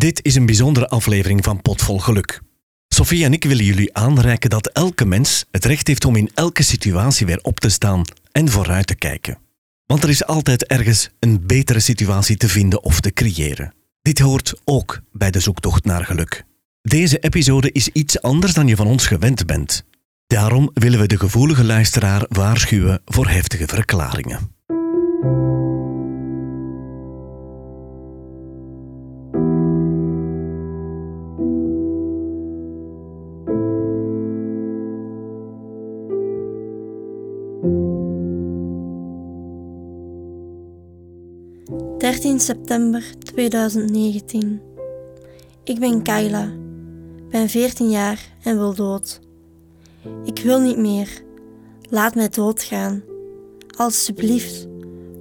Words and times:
Dit 0.00 0.24
is 0.24 0.34
een 0.34 0.46
bijzondere 0.46 0.88
aflevering 0.88 1.44
van 1.44 1.62
Potvol 1.62 1.98
Geluk. 1.98 2.40
Sophie 2.88 3.24
en 3.24 3.32
ik 3.32 3.44
willen 3.44 3.64
jullie 3.64 3.94
aanreiken 3.94 4.50
dat 4.50 4.66
elke 4.66 5.04
mens 5.04 5.44
het 5.50 5.64
recht 5.64 5.86
heeft 5.86 6.04
om 6.04 6.16
in 6.16 6.30
elke 6.34 6.62
situatie 6.62 7.26
weer 7.26 7.38
op 7.42 7.60
te 7.60 7.68
staan 7.68 8.02
en 8.32 8.48
vooruit 8.48 8.86
te 8.86 8.94
kijken. 8.94 9.38
Want 9.86 10.02
er 10.02 10.08
is 10.08 10.26
altijd 10.26 10.66
ergens 10.66 11.10
een 11.18 11.46
betere 11.46 11.80
situatie 11.80 12.36
te 12.36 12.48
vinden 12.48 12.82
of 12.82 13.00
te 13.00 13.12
creëren. 13.12 13.74
Dit 14.02 14.18
hoort 14.18 14.54
ook 14.64 15.00
bij 15.12 15.30
de 15.30 15.40
zoektocht 15.40 15.84
naar 15.84 16.04
geluk. 16.04 16.44
Deze 16.82 17.18
episode 17.18 17.72
is 17.72 17.88
iets 17.88 18.22
anders 18.22 18.54
dan 18.54 18.66
je 18.66 18.76
van 18.76 18.86
ons 18.86 19.06
gewend 19.06 19.46
bent. 19.46 19.84
Daarom 20.26 20.70
willen 20.74 21.00
we 21.00 21.06
de 21.06 21.18
gevoelige 21.18 21.64
luisteraar 21.64 22.24
waarschuwen 22.28 23.02
voor 23.04 23.28
heftige 23.28 23.66
verklaringen. 23.66 24.58
13 42.10 42.40
september 42.40 43.04
2019. 43.18 44.60
Ik 45.64 45.80
ben 45.80 46.02
Kayla, 46.02 46.52
ben 47.30 47.48
14 47.48 47.90
jaar 47.90 48.32
en 48.42 48.58
wil 48.58 48.74
dood. 48.74 49.20
Ik 50.24 50.38
wil 50.38 50.60
niet 50.60 50.76
meer. 50.76 51.22
Laat 51.90 52.14
mij 52.14 52.28
doodgaan. 52.28 53.02
Alsjeblieft, 53.76 54.66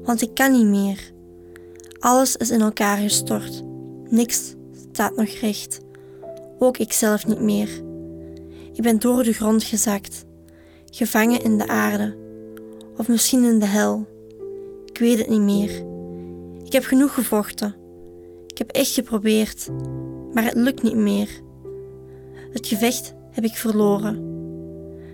want 0.04 0.22
ik 0.22 0.34
kan 0.34 0.52
niet 0.52 0.66
meer. 0.66 1.12
Alles 2.00 2.36
is 2.36 2.50
in 2.50 2.62
elkaar 2.62 2.98
gestort. 2.98 3.64
Niks 4.10 4.56
staat 4.92 5.16
nog 5.16 5.30
recht. 5.30 5.80
Ook 6.60 6.78
ikzelf 6.78 7.28
niet 7.28 7.42
meer. 7.42 7.70
Ik 8.74 8.82
ben 8.82 9.00
door 9.00 9.24
de 9.24 9.34
grond 9.34 9.64
gezakt, 9.64 10.26
gevangen 10.86 11.44
in 11.44 11.58
de 11.58 11.68
aarde, 11.68 12.18
of 12.98 13.08
misschien 13.08 13.44
in 13.44 13.60
de 13.60 13.66
hel. 13.66 14.08
Ik 14.86 14.98
weet 14.98 15.18
het 15.18 15.30
niet 15.30 15.42
meer. 15.42 15.89
Ik 16.70 16.76
heb 16.76 16.84
genoeg 16.84 17.14
gevochten. 17.14 17.76
Ik 18.48 18.58
heb 18.58 18.70
echt 18.70 18.94
geprobeerd, 18.94 19.70
maar 20.34 20.44
het 20.44 20.56
lukt 20.56 20.84
niet 20.84 20.96
meer. 20.96 21.30
Het 22.52 22.68
gevecht 22.68 23.14
heb 23.32 23.44
ik 23.44 23.56
verloren. 23.56 24.24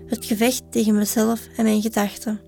Het 0.06 0.24
gevecht 0.24 0.62
tegen 0.70 0.94
mezelf 0.94 1.48
en 1.56 1.64
mijn 1.64 1.82
gedachten. 1.82 2.40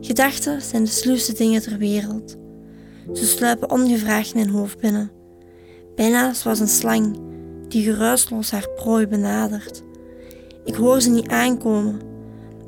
Gedachten 0.00 0.62
zijn 0.62 0.84
de 0.84 0.90
sluwste 0.90 1.32
dingen 1.32 1.62
ter 1.62 1.78
wereld. 1.78 2.36
Ze 3.12 3.26
sluipen 3.26 3.70
ongevraagd 3.70 4.34
mijn 4.34 4.50
hoofd 4.50 4.78
binnen, 4.78 5.10
bijna 5.94 6.32
zoals 6.34 6.60
een 6.60 6.68
slang 6.68 7.20
die 7.68 7.82
geruisloos 7.82 8.50
haar 8.50 8.68
prooi 8.68 9.06
benadert. 9.06 9.82
Ik 10.64 10.74
hoor 10.74 11.00
ze 11.00 11.10
niet 11.10 11.28
aankomen, 11.28 12.00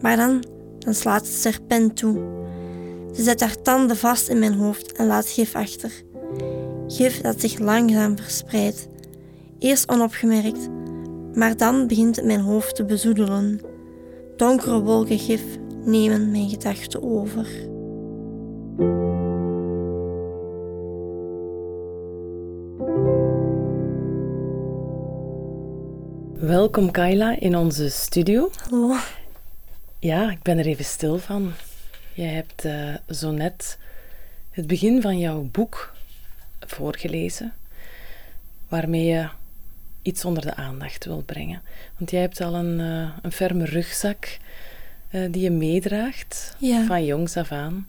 maar 0.01 0.17
dan, 0.17 0.45
dan 0.79 0.95
slaat 0.95 1.25
de 1.25 1.33
serpent 1.33 1.97
toe 1.97 2.43
ze 3.15 3.23
zet 3.23 3.41
haar 3.41 3.63
tanden 3.63 3.97
vast 3.97 4.29
in 4.29 4.39
mijn 4.39 4.55
hoofd 4.55 4.93
en 4.93 5.07
laat 5.07 5.29
gif 5.29 5.55
achter. 5.55 5.93
Gif 6.87 7.21
dat 7.21 7.41
zich 7.41 7.59
langzaam 7.59 8.19
verspreidt. 8.19 8.89
Eerst 9.59 9.89
onopgemerkt, 9.89 10.69
maar 11.35 11.57
dan 11.57 11.87
begint 11.87 12.17
het 12.17 12.25
mijn 12.25 12.41
hoofd 12.41 12.77
te 12.77 12.85
bezoedelen. 12.85 13.61
Donkere 14.37 14.81
wolken 14.81 15.19
gif 15.19 15.43
nemen 15.85 16.31
mijn 16.31 16.49
gedachten 16.49 17.03
over. 17.03 17.47
Welkom 26.47 26.91
Kayla 26.91 27.41
in 27.41 27.57
onze 27.57 27.89
studio. 27.89 28.51
Hallo. 28.71 28.97
Ja, 29.99 30.31
ik 30.31 30.43
ben 30.43 30.59
er 30.59 30.67
even 30.67 30.85
stil 30.85 31.19
van. 31.19 31.53
Jij 32.15 32.29
hebt 32.29 32.65
uh, 32.65 32.95
zo 33.09 33.31
net 33.31 33.79
het 34.51 34.67
begin 34.67 35.03
van 35.03 35.19
jouw 35.19 35.43
boek 35.43 35.93
voorgelezen, 36.61 37.55
waarmee 38.69 39.05
je 39.05 39.29
iets 40.03 40.25
onder 40.25 40.43
de 40.43 40.55
aandacht 40.55 41.05
wil 41.05 41.23
brengen. 41.23 41.63
Want 41.99 42.11
jij 42.11 42.21
hebt 42.21 42.41
al 42.41 42.55
een, 42.55 42.79
uh, 42.79 43.17
een 43.23 43.33
ferme 43.33 43.65
rugzak 43.65 44.39
uh, 45.11 45.33
die 45.33 45.43
je 45.43 45.51
meedraagt 45.51 46.57
van 46.87 47.05
jongs 47.05 47.37
af 47.37 47.53
aan. 47.53 47.89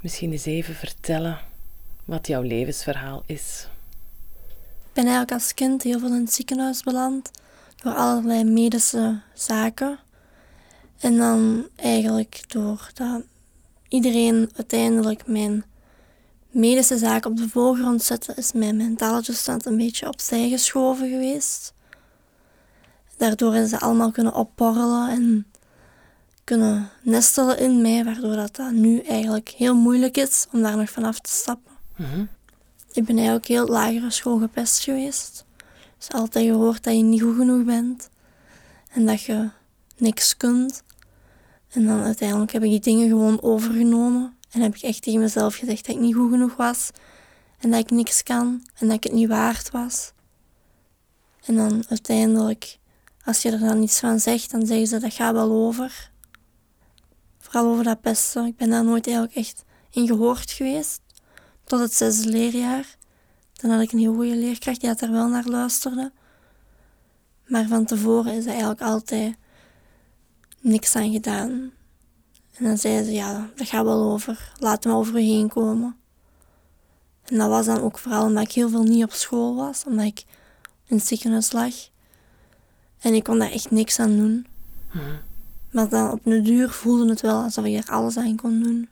Misschien 0.00 0.32
eens 0.32 0.44
even 0.44 0.74
vertellen 0.74 1.38
wat 2.04 2.26
jouw 2.26 2.42
levensverhaal 2.42 3.22
is. 3.26 3.68
Ik 4.78 4.94
ben 4.94 5.04
eigenlijk 5.04 5.32
als 5.32 5.54
kind 5.54 5.82
heel 5.82 5.98
veel 5.98 6.14
in 6.14 6.20
het 6.20 6.32
ziekenhuis 6.32 6.82
beland 6.82 7.30
door 7.82 7.92
allerlei 7.92 8.44
medische 8.44 9.20
zaken. 9.34 9.98
En 10.98 11.16
dan 11.16 11.68
eigenlijk 11.76 12.44
door 12.46 12.90
dat 12.94 13.22
iedereen 13.88 14.50
uiteindelijk 14.56 15.26
mijn 15.26 15.64
medische 16.50 16.98
zaken 16.98 17.30
op 17.30 17.36
de 17.36 17.48
voorgrond 17.48 18.02
zette, 18.02 18.32
is 18.36 18.52
mijn 18.52 18.76
mentale 18.76 19.22
toestand 19.22 19.66
een 19.66 19.76
beetje 19.76 20.08
opzij 20.08 20.48
geschoven 20.48 21.08
geweest. 21.10 21.72
Daardoor 23.16 23.54
is 23.54 23.70
ze 23.70 23.78
allemaal 23.78 24.10
kunnen 24.10 24.34
opborrelen 24.34 25.08
en 25.08 25.46
kunnen 26.44 26.90
nestelen 27.02 27.58
in 27.58 27.82
mij, 27.82 28.04
waardoor 28.04 28.36
dat, 28.36 28.56
dat 28.56 28.72
nu 28.72 29.00
eigenlijk 29.00 29.48
heel 29.48 29.74
moeilijk 29.74 30.16
is 30.16 30.46
om 30.52 30.62
daar 30.62 30.76
nog 30.76 30.90
vanaf 30.90 31.20
te 31.20 31.30
stappen. 31.30 31.72
Mhm. 31.96 32.24
Ik 32.92 33.04
ben 33.04 33.16
eigenlijk 33.16 33.46
heel 33.46 33.66
lagere 33.66 34.10
school 34.10 34.38
gepest 34.38 34.82
geweest. 34.82 35.44
Dus 35.98 36.10
altijd 36.10 36.46
gehoord 36.46 36.84
dat 36.84 36.94
je 36.94 37.02
niet 37.02 37.22
goed 37.22 37.36
genoeg 37.36 37.64
bent 37.64 38.08
en 38.90 39.06
dat 39.06 39.22
je 39.22 39.48
niks 39.96 40.36
kunt. 40.36 40.82
En 41.68 41.86
dan 41.86 42.02
uiteindelijk 42.02 42.52
heb 42.52 42.62
ik 42.62 42.70
die 42.70 42.80
dingen 42.80 43.08
gewoon 43.08 43.42
overgenomen. 43.42 44.36
En 44.50 44.60
heb 44.60 44.74
ik 44.74 44.82
echt 44.82 45.02
tegen 45.02 45.20
mezelf 45.20 45.54
gezegd 45.54 45.86
dat 45.86 45.94
ik 45.94 46.00
niet 46.00 46.14
goed 46.14 46.30
genoeg 46.30 46.56
was. 46.56 46.90
En 47.58 47.70
dat 47.70 47.80
ik 47.80 47.90
niks 47.90 48.22
kan. 48.22 48.66
En 48.78 48.86
dat 48.86 48.96
ik 48.96 49.02
het 49.02 49.12
niet 49.12 49.28
waard 49.28 49.70
was. 49.70 50.12
En 51.44 51.56
dan 51.56 51.84
uiteindelijk, 51.88 52.78
als 53.24 53.42
je 53.42 53.50
er 53.50 53.58
dan 53.58 53.82
iets 53.82 53.98
van 53.98 54.20
zegt, 54.20 54.50
dan 54.50 54.66
zeggen 54.66 54.86
ze 54.86 54.98
dat 54.98 55.14
gaat 55.14 55.32
wel 55.32 55.50
over. 55.50 56.10
Vooral 57.38 57.72
over 57.72 57.84
dat 57.84 58.00
pesten. 58.00 58.46
Ik 58.46 58.56
ben 58.56 58.70
daar 58.70 58.84
nooit 58.84 59.06
eigenlijk 59.06 59.36
echt 59.36 59.64
in 59.90 60.06
gehoord 60.06 60.50
geweest. 60.50 61.00
Tot 61.64 61.80
het 61.80 61.94
zesde 61.94 62.28
leerjaar. 62.28 62.96
Dan 63.52 63.70
had 63.70 63.80
ik 63.80 63.92
een 63.92 63.98
heel 63.98 64.14
goede 64.14 64.36
leerkracht 64.36 64.80
die 64.80 64.88
dat 64.88 65.00
er 65.00 65.10
wel 65.10 65.28
naar 65.28 65.44
luisterde. 65.44 66.12
Maar 67.46 67.66
van 67.66 67.84
tevoren 67.84 68.32
is 68.32 68.38
dat 68.38 68.52
eigenlijk 68.52 68.82
altijd 68.82 69.36
niks 70.68 70.96
aan 70.96 71.12
gedaan. 71.12 71.50
En 72.54 72.64
dan 72.64 72.78
zei 72.78 73.04
ze, 73.04 73.12
ja, 73.12 73.50
dat 73.56 73.68
gaat 73.68 73.84
wel 73.84 74.12
over. 74.12 74.52
Laat 74.58 74.84
me 74.84 74.92
over 74.92 75.14
u 75.14 75.20
heen 75.20 75.48
komen. 75.48 75.96
En 77.24 77.38
dat 77.38 77.48
was 77.48 77.66
dan 77.66 77.80
ook 77.80 77.98
vooral 77.98 78.24
omdat 78.24 78.44
ik 78.44 78.52
heel 78.52 78.68
veel 78.68 78.82
niet 78.82 79.04
op 79.04 79.12
school 79.12 79.56
was. 79.56 79.84
Omdat 79.84 80.04
ik 80.04 80.24
in 80.86 80.96
het 80.96 81.06
ziekenhuis 81.06 81.52
lag. 81.52 81.74
En 82.98 83.14
ik 83.14 83.24
kon 83.24 83.38
daar 83.38 83.50
echt 83.50 83.70
niks 83.70 83.98
aan 83.98 84.16
doen. 84.16 84.46
Mhm. 84.90 85.16
Maar 85.70 85.88
dan 85.88 86.10
op 86.10 86.26
een 86.26 86.42
duur 86.42 86.70
voelde 86.70 87.08
het 87.08 87.20
wel 87.20 87.42
alsof 87.42 87.64
ik 87.64 87.76
er 87.76 87.90
alles 87.90 88.16
aan 88.16 88.36
kon 88.36 88.62
doen. 88.62 88.88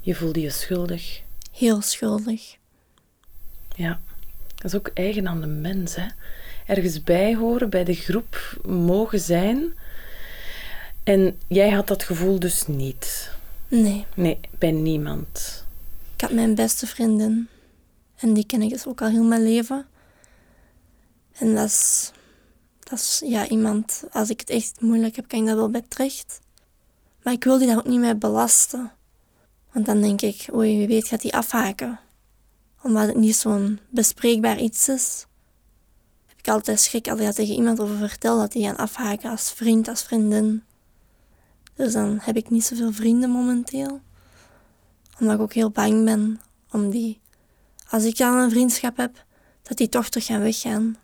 Je 0.00 0.14
voelde 0.14 0.40
je 0.40 0.50
schuldig? 0.50 1.22
Heel 1.52 1.80
schuldig. 1.80 2.56
Ja, 3.76 4.00
dat 4.54 4.64
is 4.64 4.74
ook 4.74 4.90
eigen 4.94 5.28
aan 5.28 5.40
de 5.40 5.46
mens, 5.46 5.94
hè. 5.94 6.06
Ergens 6.66 7.02
bij 7.02 7.34
horen, 7.34 7.70
bij 7.70 7.84
de 7.84 7.94
groep 7.94 8.60
mogen 8.66 9.20
zijn 9.20 9.74
en 11.04 11.38
jij 11.48 11.70
had 11.70 11.86
dat 11.86 12.02
gevoel 12.02 12.38
dus 12.38 12.66
niet? 12.66 13.30
Nee. 13.68 14.06
Nee, 14.14 14.40
bij 14.58 14.70
niemand? 14.70 15.64
Ik 16.14 16.20
had 16.20 16.30
mijn 16.30 16.54
beste 16.54 16.86
vriendin. 16.86 17.48
En 18.16 18.32
die 18.34 18.46
ken 18.46 18.62
ik 18.62 18.70
dus 18.70 18.86
ook 18.86 19.02
al 19.02 19.08
heel 19.08 19.24
mijn 19.24 19.42
leven. 19.42 19.86
En 21.32 21.54
dat 21.54 21.66
is, 21.66 22.12
dat 22.78 22.98
is 22.98 23.22
ja, 23.24 23.48
iemand, 23.48 24.04
als 24.12 24.30
ik 24.30 24.40
het 24.40 24.50
echt 24.50 24.80
moeilijk 24.80 25.16
heb, 25.16 25.28
kan 25.28 25.40
ik 25.40 25.46
dat 25.46 25.56
wel 25.56 25.70
bij 25.70 25.84
terecht. 25.88 26.40
Maar 27.22 27.32
ik 27.32 27.44
wil 27.44 27.58
die 27.58 27.66
daar 27.66 27.78
ook 27.78 27.86
niet 27.86 28.00
mee 28.00 28.16
belasten. 28.16 28.92
Want 29.72 29.86
dan 29.86 30.00
denk 30.00 30.20
ik, 30.20 30.46
oei, 30.54 30.76
wie 30.76 30.86
weet 30.86 31.08
gaat 31.08 31.20
die 31.20 31.34
afhaken. 31.34 32.00
Omdat 32.82 33.06
het 33.06 33.16
niet 33.16 33.36
zo'n 33.36 33.78
bespreekbaar 33.90 34.58
iets 34.58 34.88
is. 34.88 35.26
Heb 36.26 36.38
ik 36.38 36.48
altijd 36.48 36.80
schrik 36.80 37.08
als 37.08 37.18
ik 37.18 37.26
dat 37.26 37.34
tegen 37.34 37.54
iemand 37.54 37.80
over 37.80 37.96
vertel, 37.96 38.38
dat 38.38 38.52
die 38.52 38.64
gaan 38.64 38.76
afhaken 38.76 39.30
als 39.30 39.52
vriend, 39.52 39.88
als 39.88 40.02
vriendin. 40.02 40.62
Dus 41.74 41.92
dan 41.92 42.18
heb 42.22 42.36
ik 42.36 42.50
niet 42.50 42.64
zoveel 42.64 42.92
vrienden 42.92 43.30
momenteel. 43.30 44.00
Omdat 45.20 45.34
ik 45.34 45.40
ook 45.40 45.52
heel 45.52 45.70
bang 45.70 46.04
ben 46.04 46.40
om 46.70 46.90
die, 46.90 47.20
als 47.88 48.04
ik 48.04 48.16
dan 48.16 48.36
een 48.36 48.50
vriendschap 48.50 48.96
heb, 48.96 49.24
dat 49.62 49.76
die 49.76 49.88
toch 49.88 50.08
terug 50.08 50.26
gaan 50.26 50.40
weggaan. 50.40 50.96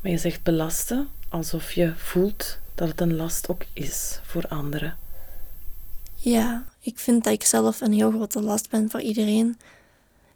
Maar 0.00 0.10
je 0.10 0.18
zegt 0.18 0.42
belasten 0.42 1.08
alsof 1.28 1.72
je 1.72 1.92
voelt 1.96 2.58
dat 2.74 2.88
het 2.88 3.00
een 3.00 3.16
last 3.16 3.48
ook 3.48 3.64
is 3.72 4.20
voor 4.22 4.48
anderen. 4.48 4.98
Ja, 6.14 6.64
ik 6.80 6.98
vind 6.98 7.24
dat 7.24 7.32
ik 7.32 7.44
zelf 7.44 7.80
een 7.80 7.92
heel 7.92 8.10
grote 8.10 8.42
last 8.42 8.70
ben 8.70 8.90
voor 8.90 9.00
iedereen. 9.00 9.58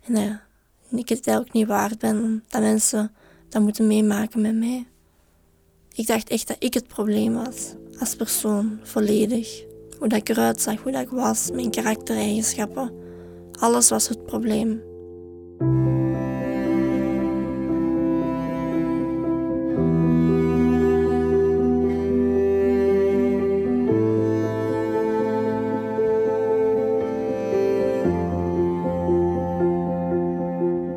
En 0.04 0.14
dat 0.14 1.00
ik 1.00 1.08
het 1.08 1.26
eigenlijk 1.26 1.56
niet 1.56 1.66
waard 1.66 1.98
ben 1.98 2.44
dat 2.48 2.60
mensen 2.60 3.12
dat 3.48 3.62
moeten 3.62 3.86
meemaken 3.86 4.40
met 4.40 4.54
mij. 4.54 4.86
Ik 5.92 6.06
dacht 6.06 6.28
echt 6.28 6.48
dat 6.48 6.56
ik 6.58 6.74
het 6.74 6.86
probleem 6.86 7.34
was, 7.34 7.74
als 7.98 8.16
persoon, 8.16 8.78
volledig. 8.82 9.64
Hoe 9.98 10.08
dat 10.08 10.18
ik 10.18 10.28
eruit 10.28 10.60
zag, 10.60 10.82
hoe 10.82 10.92
dat 10.92 11.00
ik 11.00 11.08
was, 11.08 11.50
mijn 11.50 11.70
karaktereigenschappen. 11.70 12.92
Alles 13.52 13.88
was 13.88 14.08
het 14.08 14.24
probleem. 14.24 14.82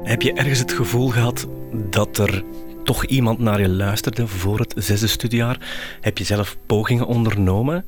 Heb 0.03 0.21
je 0.21 0.33
ergens 0.33 0.59
het 0.59 0.71
gevoel 0.71 1.09
gehad 1.09 1.48
dat 1.89 2.18
er 2.18 2.44
toch 2.86 3.06
iemand 3.06 3.40
naar 3.40 3.62
je 3.62 3.70
luisterde 3.70 4.28
voor 4.28 4.60
het 4.60 4.74
zesde 4.78 5.08
studiejaar? 5.08 5.98
Heb 6.02 6.18
je 6.18 6.24
zelf 6.24 6.58
pogingen 6.66 7.06
ondernomen? 7.06 7.86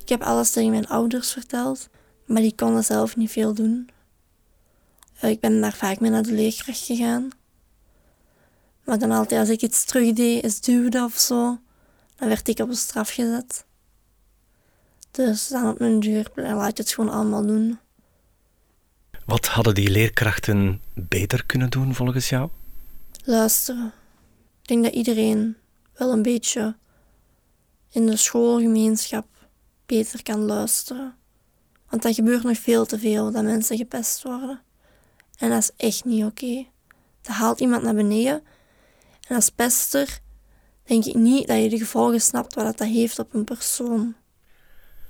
Ik 0.00 0.08
heb 0.08 0.22
alles 0.22 0.50
tegen 0.50 0.70
mijn 0.70 0.86
ouders 0.86 1.32
verteld, 1.32 1.88
maar 2.26 2.42
die 2.42 2.54
konden 2.54 2.84
zelf 2.84 3.16
niet 3.16 3.30
veel 3.30 3.54
doen. 3.54 3.88
Eh, 5.20 5.30
ik 5.30 5.40
ben 5.40 5.60
daar 5.60 5.72
vaak 5.72 6.00
mee 6.00 6.10
naar 6.10 6.22
de 6.22 6.32
leerkracht 6.32 6.84
gegaan. 6.84 7.28
Maar 8.84 8.98
dan 8.98 9.10
altijd 9.10 9.40
als 9.40 9.48
ik 9.48 9.62
iets 9.62 9.84
terugdeed, 9.84 10.44
is 10.44 10.60
duwde 10.60 11.04
of 11.04 11.18
zo, 11.18 11.58
dan 12.16 12.28
werd 12.28 12.48
ik 12.48 12.58
op 12.58 12.68
een 12.68 12.76
straf 12.76 13.10
gezet. 13.10 13.64
Dus 15.10 15.48
dan 15.48 15.68
op 15.68 15.78
mijn 15.78 16.00
duur 16.00 16.30
laat 16.34 16.76
je 16.76 16.82
het 16.82 16.92
gewoon 16.92 17.10
allemaal 17.10 17.46
doen. 17.46 17.78
Wat 19.24 19.46
hadden 19.46 19.74
die 19.74 19.90
leerkrachten 19.90 20.82
beter 20.94 21.46
kunnen 21.46 21.70
doen 21.70 21.94
volgens 21.94 22.28
jou? 22.28 22.48
Luisteren. 23.24 23.92
Ik 24.64 24.70
denk 24.70 24.84
dat 24.84 24.94
iedereen 24.94 25.56
wel 25.92 26.12
een 26.12 26.22
beetje 26.22 26.76
in 27.90 28.06
de 28.06 28.16
schoolgemeenschap 28.16 29.26
beter 29.86 30.22
kan 30.22 30.44
luisteren. 30.44 31.16
Want 31.88 32.02
dat 32.02 32.14
gebeurt 32.14 32.42
nog 32.42 32.58
veel 32.58 32.86
te 32.86 32.98
veel, 32.98 33.32
dat 33.32 33.42
mensen 33.44 33.76
gepest 33.76 34.22
worden. 34.22 34.60
En 35.38 35.50
dat 35.50 35.58
is 35.58 35.70
echt 35.76 36.04
niet 36.04 36.24
oké. 36.24 36.66
Dat 37.20 37.34
haalt 37.34 37.60
iemand 37.60 37.82
naar 37.82 37.94
beneden. 37.94 38.42
En 39.28 39.34
als 39.34 39.50
pester 39.50 40.18
denk 40.84 41.04
ik 41.04 41.14
niet 41.14 41.46
dat 41.46 41.62
je 41.62 41.68
de 41.68 41.78
gevolgen 41.78 42.20
snapt 42.20 42.54
wat 42.54 42.78
dat 42.78 42.88
heeft 42.88 43.18
op 43.18 43.34
een 43.34 43.44
persoon. 43.44 44.14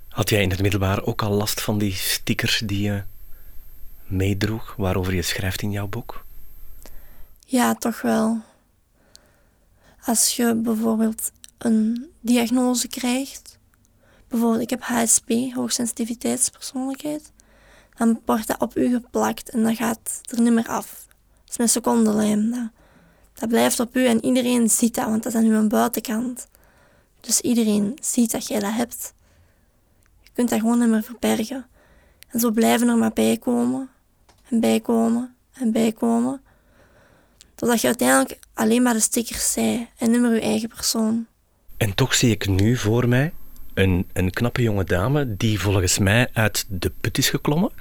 Had 0.08 0.28
jij 0.28 0.42
in 0.42 0.50
het 0.50 0.62
middelbaar 0.62 1.04
ook 1.04 1.22
al 1.22 1.30
last 1.30 1.60
van 1.60 1.78
die 1.78 1.92
stickers 1.92 2.62
die 2.66 2.80
je 2.80 3.02
meedroeg, 4.04 4.74
waarover 4.76 5.14
je 5.14 5.22
schrijft 5.22 5.62
in 5.62 5.70
jouw 5.70 5.86
boek? 5.86 6.24
Ja, 7.46 7.74
toch 7.74 8.00
wel. 8.02 8.42
Als 10.04 10.36
je 10.36 10.54
bijvoorbeeld 10.54 11.30
een 11.58 12.10
diagnose 12.20 12.88
krijgt, 12.88 13.58
bijvoorbeeld 14.28 14.62
ik 14.62 14.70
heb 14.70 14.82
HSP, 14.82 15.30
hoogsensitiviteitspersoonlijkheid, 15.54 17.32
dan 17.94 18.20
wordt 18.24 18.46
dat 18.46 18.60
op 18.60 18.76
u 18.76 18.88
geplakt 18.88 19.50
en 19.50 19.62
dat 19.62 19.76
gaat 19.76 20.20
er 20.22 20.40
niet 20.40 20.52
meer 20.52 20.68
af. 20.68 21.06
Dat 21.44 21.50
is 21.50 21.56
met 21.56 21.70
secondenlijm. 21.70 22.50
Dat, 22.50 22.68
dat 23.34 23.48
blijft 23.48 23.80
op 23.80 23.96
u 23.96 24.06
en 24.06 24.24
iedereen 24.24 24.70
ziet 24.70 24.94
dat, 24.94 25.04
want 25.04 25.22
dat 25.22 25.34
is 25.34 25.38
aan 25.38 25.46
uw 25.46 25.66
buitenkant. 25.66 26.46
Dus 27.20 27.40
iedereen 27.40 27.98
ziet 28.00 28.30
dat 28.30 28.46
jij 28.46 28.60
dat 28.60 28.72
hebt. 28.72 29.14
Je 30.22 30.30
kunt 30.32 30.50
dat 30.50 30.60
gewoon 30.60 30.78
niet 30.78 30.88
meer 30.88 31.02
verbergen. 31.02 31.66
En 32.28 32.40
zo 32.40 32.50
blijven 32.50 32.88
er 32.88 32.96
maar 32.96 33.12
bijkomen 33.12 33.90
en 34.48 34.60
bijkomen 34.60 35.34
en 35.52 35.72
bijkomen. 35.72 36.42
Totdat 37.54 37.80
je 37.80 37.86
uiteindelijk 37.86 38.38
alleen 38.54 38.82
maar 38.82 38.94
de 38.94 39.00
stickers 39.00 39.52
zei 39.52 39.88
en 39.98 40.10
niet 40.10 40.20
meer 40.20 40.34
je 40.34 40.40
eigen 40.40 40.68
persoon. 40.68 41.26
En 41.76 41.94
toch 41.94 42.14
zie 42.14 42.30
ik 42.30 42.48
nu 42.48 42.76
voor 42.76 43.08
mij 43.08 43.32
een, 43.74 44.06
een 44.12 44.30
knappe 44.30 44.62
jonge 44.62 44.84
dame 44.84 45.36
die 45.36 45.60
volgens 45.60 45.98
mij 45.98 46.28
uit 46.32 46.64
de 46.68 46.92
put 47.00 47.18
is 47.18 47.30
geklommen. 47.30 47.72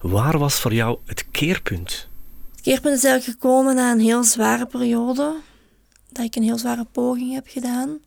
Waar 0.00 0.38
was 0.38 0.60
voor 0.60 0.74
jou 0.74 0.98
het 1.06 1.26
keerpunt? 1.30 2.08
Het 2.50 2.60
keerpunt 2.60 2.96
is 2.96 3.04
eigenlijk 3.04 3.40
gekomen 3.40 3.74
na 3.74 3.92
een 3.92 4.00
heel 4.00 4.24
zware 4.24 4.66
periode. 4.66 5.34
Dat 6.08 6.24
ik 6.24 6.36
een 6.36 6.42
heel 6.42 6.58
zware 6.58 6.84
poging 6.92 7.34
heb 7.34 7.46
gedaan. 7.48 7.98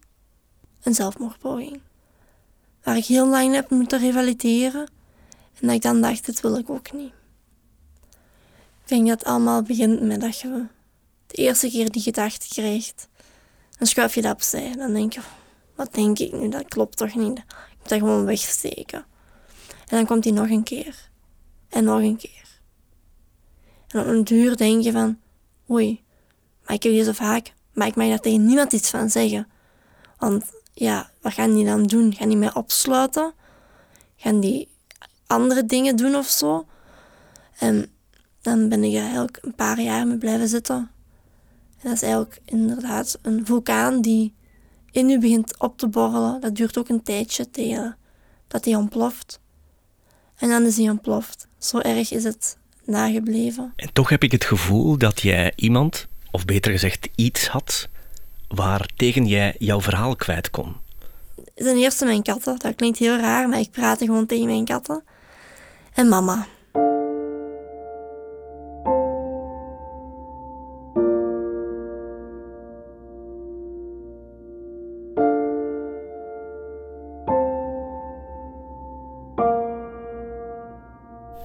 Een 0.84 0.94
zelfmoordpoging. 0.94 1.82
Waar 2.84 2.98
ik 2.98 3.06
heel 3.06 3.28
lang 3.28 3.54
heb 3.54 3.70
moeten 3.70 4.00
revalideren. 4.00 4.88
En 5.60 5.68
dat 5.68 5.76
ik 5.76 5.82
dan 5.82 6.02
dacht, 6.02 6.26
dit 6.26 6.42
wil 6.42 6.58
ik 6.58 6.70
ook 6.70 6.94
niet. 6.94 7.14
Ik 8.84 8.92
denk 8.92 9.08
dat 9.08 9.20
het 9.20 9.28
allemaal 9.28 9.62
begint 9.62 10.02
met 10.02 10.22
dat 10.22 10.40
je 10.40 10.66
eerste 11.36 11.70
keer 11.70 11.92
die 11.92 12.02
gedachte 12.02 12.48
krijgt. 12.48 13.08
Dan 13.78 13.88
schuif 13.88 14.16
je 14.16 14.22
dat 14.22 14.34
opzij. 14.34 14.76
Dan 14.76 14.94
denk 14.94 15.14
je, 15.14 15.20
wat 15.76 15.94
denk 15.94 16.20
ik 16.20 16.32
nu? 16.32 16.50
Dat 16.50 16.68
klopt 16.68 16.98
toch 16.98 17.16
niet? 17.16 17.38
Ik 17.38 17.46
moet 17.80 17.90
dat 17.90 18.00
gewoon 18.00 18.26
wegsteken. 18.26 19.06
En 19.68 19.98
dan 19.98 20.06
komt 20.06 20.24
hij 20.24 20.34
nog 20.34 20.50
een 20.50 20.64
keer. 20.64 21.10
En 21.70 21.84
nog 21.84 22.00
een 22.00 22.18
keer. 22.18 22.44
En 23.88 24.00
op 24.00 24.08
een 24.08 24.24
duur 24.24 24.58
denk 24.58 24.84
je 24.84 24.92
van, 24.92 25.20
oei, 25.70 26.04
maar 26.66 26.76
ik 26.76 26.84
heb 26.84 26.92
hier 26.92 27.04
zo 27.04 27.12
vaak, 27.12 27.54
maar 27.74 27.88
ik 27.88 27.96
mag 27.96 28.08
daar 28.08 28.20
tegen 28.20 28.46
niemand 28.46 28.74
iets 28.74 28.90
van 28.90 29.10
zeggen. 29.10 29.48
Want 30.18 30.44
ja, 30.74 31.12
wat 31.22 31.34
gaan 31.34 31.54
die 31.54 31.66
dan 31.66 31.84
doen? 31.84 32.14
Gaan 32.14 32.30
die 32.30 32.38
mij 32.38 32.54
opsluiten? 32.54 33.34
Gaan 34.16 34.40
die 34.40 34.70
andere 35.28 35.66
dingen 35.66 35.96
doen 35.96 36.16
of 36.16 36.28
zo? 36.28 36.68
En 37.58 37.92
dan 38.42 38.70
ben 38.70 38.84
ik 38.84 38.94
er 38.94 39.02
eigenlijk 39.02 39.38
een 39.42 39.56
paar 39.56 39.82
jaar 39.82 40.08
mee 40.08 40.18
blijven 40.18 40.48
zitten. 40.48 40.92
En 41.86 41.92
dat 41.92 42.02
is 42.02 42.08
eigenlijk 42.08 42.40
inderdaad 42.46 43.20
een 43.22 43.46
vulkaan 43.46 44.02
die 44.02 44.34
in 44.92 45.10
u 45.10 45.20
begint 45.20 45.60
op 45.60 45.78
te 45.78 45.88
borrelen. 45.88 46.42
Dat 46.42 46.56
duurt 46.56 46.78
ook 46.78 46.90
een 46.90 47.04
tijdje 47.04 47.50
tegen 47.50 47.98
dat 48.48 48.64
die 48.64 48.78
ontploft. 48.78 49.40
En 50.38 50.50
dan 50.50 50.64
is 50.64 50.76
die 50.76 50.90
ontploft. 50.90 51.48
Zo 51.58 51.80
erg 51.80 52.12
is 52.12 52.24
het 52.24 52.58
nagebleven. 52.86 53.74
En 53.76 53.94
toch 53.94 54.10
heb 54.10 54.24
ik 54.24 54.32
het 54.32 54.46
gevoel 54.46 54.98
dat 54.98 55.22
jij 55.22 55.54
iemand, 55.56 56.08
of 56.32 56.46
beter 56.46 56.72
gezegd 56.72 57.10
iets 57.16 57.48
had, 57.48 57.90
waar 58.48 58.90
tegen 58.96 59.26
jij 59.28 59.56
jouw 59.58 59.82
verhaal 59.82 60.16
kwijt 60.16 60.50
kon. 60.50 60.76
Ten 61.56 61.78
eerste 61.78 62.06
mijn 62.06 62.24
katten. 62.24 62.60
Dat 62.60 62.76
klinkt 62.76 62.98
heel 62.98 63.18
raar, 63.18 63.50
maar 63.50 63.60
ik 63.60 63.72
praatte 63.72 64.06
gewoon 64.06 64.26
tegen 64.26 64.46
mijn 64.46 64.66
katten. 64.66 65.04
En 65.94 66.08
mama. 66.08 66.48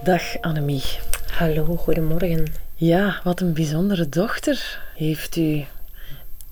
Dag 0.03 0.41
Annemie. 0.41 0.83
Hallo, 1.31 1.77
goedemorgen. 1.77 2.47
Ja, 2.75 3.21
wat 3.25 3.41
een 3.41 3.53
bijzondere 3.53 4.09
dochter 4.09 4.83
heeft 4.95 5.37
u. 5.37 5.65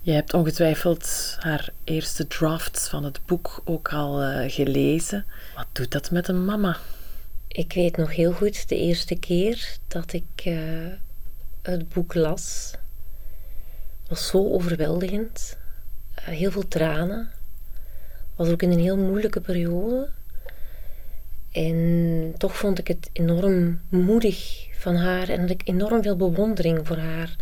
Je 0.01 0.11
hebt 0.11 0.33
ongetwijfeld 0.33 1.35
haar 1.39 1.69
eerste 1.83 2.27
drafts 2.27 2.89
van 2.89 3.03
het 3.03 3.19
boek 3.25 3.61
ook 3.65 3.93
al 3.93 4.23
uh, 4.23 4.51
gelezen. 4.51 5.25
Wat 5.55 5.65
doet 5.71 5.91
dat 5.91 6.11
met 6.11 6.27
een 6.27 6.45
mama? 6.45 6.77
Ik 7.47 7.73
weet 7.73 7.97
nog 7.97 8.15
heel 8.15 8.31
goed 8.31 8.69
de 8.69 8.75
eerste 8.75 9.15
keer 9.15 9.77
dat 9.87 10.13
ik 10.13 10.45
uh, 10.45 10.87
het 11.61 11.89
boek 11.89 12.13
las. 12.13 12.73
was 14.07 14.27
zo 14.27 14.51
overweldigend. 14.51 15.57
Uh, 16.19 16.25
heel 16.25 16.51
veel 16.51 16.67
tranen. 16.67 17.31
Was 18.35 18.49
ook 18.49 18.61
in 18.61 18.71
een 18.71 18.79
heel 18.79 18.97
moeilijke 18.97 19.41
periode. 19.41 20.09
En 21.51 22.33
toch 22.37 22.57
vond 22.57 22.79
ik 22.79 22.87
het 22.87 23.09
enorm 23.13 23.81
moedig 23.89 24.67
van 24.71 24.95
haar 24.95 25.29
en 25.29 25.39
had 25.39 25.49
ik 25.49 25.61
enorm 25.63 26.01
veel 26.01 26.15
bewondering 26.15 26.87
voor 26.87 26.97
haar 26.97 27.35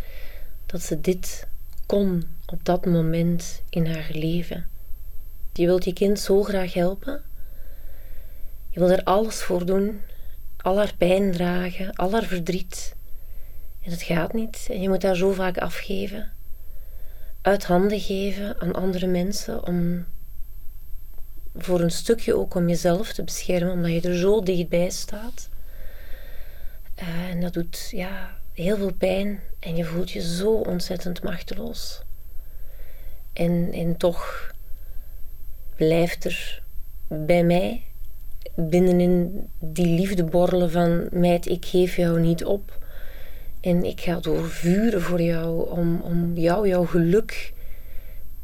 dat 0.66 0.82
ze 0.82 1.00
dit 1.00 1.46
kon 1.86 2.22
op 2.46 2.64
dat 2.64 2.86
moment 2.86 3.62
in 3.68 3.86
haar 3.86 4.08
leven. 4.12 4.66
Je 5.52 5.66
wilt 5.66 5.84
je 5.84 5.92
kind 5.92 6.20
zo 6.20 6.42
graag 6.42 6.74
helpen. 6.74 7.22
Je 8.68 8.78
wilt 8.78 8.90
er 8.90 9.04
alles 9.04 9.42
voor 9.42 9.66
doen, 9.66 10.00
al 10.56 10.76
haar 10.76 10.94
pijn 10.98 11.32
dragen, 11.32 11.92
al 11.94 12.12
haar 12.12 12.24
verdriet. 12.24 12.96
En 13.80 13.90
het 13.90 14.02
gaat 14.02 14.32
niet 14.32 14.66
en 14.70 14.80
je 14.80 14.88
moet 14.88 15.02
haar 15.02 15.16
zo 15.16 15.32
vaak 15.32 15.58
afgeven. 15.58 16.32
Uit 17.42 17.64
handen 17.64 18.00
geven 18.00 18.60
aan 18.60 18.72
andere 18.72 19.06
mensen 19.06 19.66
om 19.66 20.06
voor 21.58 21.80
een 21.80 21.90
stukje 21.90 22.34
ook 22.34 22.54
om 22.54 22.68
jezelf 22.68 23.12
te 23.12 23.24
beschermen, 23.24 23.72
omdat 23.72 23.90
je 23.90 24.08
er 24.08 24.16
zo 24.16 24.42
dichtbij 24.42 24.90
staat. 24.90 25.48
Uh, 27.00 27.30
en 27.30 27.40
dat 27.40 27.52
doet 27.52 27.88
ja, 27.90 28.38
heel 28.52 28.76
veel 28.76 28.92
pijn 28.92 29.40
en 29.58 29.76
je 29.76 29.84
voelt 29.84 30.10
je 30.10 30.20
zo 30.20 30.50
ontzettend 30.52 31.22
machteloos. 31.22 32.02
En, 33.32 33.72
en 33.72 33.96
toch 33.96 34.52
blijft 35.76 36.24
er 36.24 36.62
bij 37.08 37.44
mij 37.44 37.82
binnenin 38.54 39.46
die 39.58 39.86
liefde 39.86 40.24
borrelen 40.24 40.70
van 40.70 41.08
meid, 41.10 41.46
ik 41.46 41.64
geef 41.64 41.96
jou 41.96 42.20
niet 42.20 42.44
op. 42.44 42.78
En 43.60 43.84
ik 43.84 44.00
ga 44.00 44.20
doorvuren 44.20 45.02
voor 45.02 45.20
jou 45.20 45.70
om, 45.70 46.00
om 46.00 46.36
jou 46.36 46.68
jouw 46.68 46.84
geluk 46.84 47.52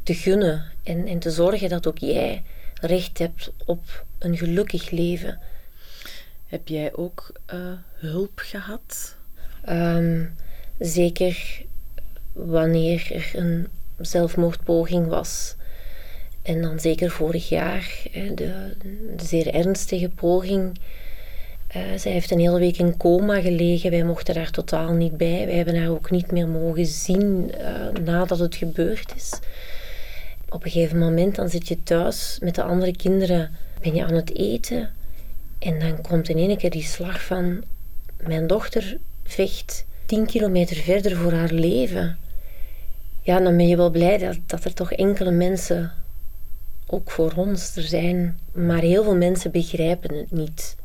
te 0.03 0.13
gunnen. 0.13 0.63
En, 0.83 1.07
en 1.07 1.19
te 1.19 1.31
zorgen 1.31 1.69
dat 1.69 1.87
ook 1.87 1.97
jij 1.97 2.43
recht 2.85 3.17
hebt 3.17 3.51
op 3.65 4.05
een 4.19 4.37
gelukkig 4.37 4.89
leven. 4.89 5.39
Heb 6.45 6.67
jij 6.67 6.95
ook 6.95 7.31
uh, 7.53 7.59
hulp 7.93 8.31
gehad? 8.35 9.17
Um, 9.69 10.35
zeker 10.79 11.63
wanneer 12.33 13.11
er 13.13 13.31
een 13.33 13.67
zelfmoordpoging 13.97 15.07
was. 15.07 15.55
En 16.41 16.61
dan 16.61 16.79
zeker 16.79 17.11
vorig 17.11 17.49
jaar, 17.49 18.01
de, 18.11 18.75
de 19.15 19.25
zeer 19.25 19.53
ernstige 19.53 20.09
poging. 20.09 20.79
Uh, 21.75 21.81
zij 21.95 22.11
heeft 22.11 22.31
een 22.31 22.39
hele 22.39 22.59
week 22.59 22.77
in 22.77 22.97
coma 22.97 23.41
gelegen. 23.41 23.91
Wij 23.91 24.03
mochten 24.03 24.33
daar 24.33 24.51
totaal 24.51 24.93
niet 24.93 25.17
bij. 25.17 25.45
Wij 25.45 25.55
hebben 25.55 25.79
haar 25.79 25.89
ook 25.89 26.11
niet 26.11 26.31
meer 26.31 26.47
mogen 26.47 26.85
zien 26.85 27.51
uh, 27.59 28.03
nadat 28.03 28.39
het 28.39 28.55
gebeurd 28.55 29.13
is. 29.15 29.39
Op 30.55 30.63
een 30.65 30.71
gegeven 30.71 30.99
moment 30.99 31.35
dan 31.35 31.49
zit 31.49 31.67
je 31.67 31.83
thuis 31.83 32.37
met 32.41 32.55
de 32.55 32.63
andere 32.63 32.95
kinderen. 32.95 33.51
Ben 33.81 33.95
je 33.95 34.05
aan 34.05 34.13
het 34.13 34.35
eten. 34.35 34.93
En 35.59 35.79
dan 35.79 36.01
komt 36.01 36.29
in 36.29 36.37
één 36.37 36.57
keer 36.57 36.69
die 36.69 36.83
slag 36.83 37.23
van... 37.23 37.63
Mijn 38.17 38.47
dochter 38.47 38.97
vecht 39.23 39.85
tien 40.05 40.25
kilometer 40.25 40.75
verder 40.75 41.17
voor 41.17 41.31
haar 41.31 41.51
leven. 41.51 42.17
Ja, 43.21 43.39
dan 43.39 43.57
ben 43.57 43.67
je 43.67 43.77
wel 43.77 43.89
blij 43.89 44.17
dat, 44.17 44.37
dat 44.45 44.63
er 44.63 44.73
toch 44.73 44.91
enkele 44.91 45.31
mensen, 45.31 45.91
ook 46.87 47.11
voor 47.11 47.33
ons, 47.35 47.75
er 47.75 47.83
zijn. 47.83 48.39
Maar 48.53 48.81
heel 48.81 49.03
veel 49.03 49.15
mensen 49.15 49.51
begrijpen 49.51 50.15
het 50.15 50.31
niet. 50.31 50.75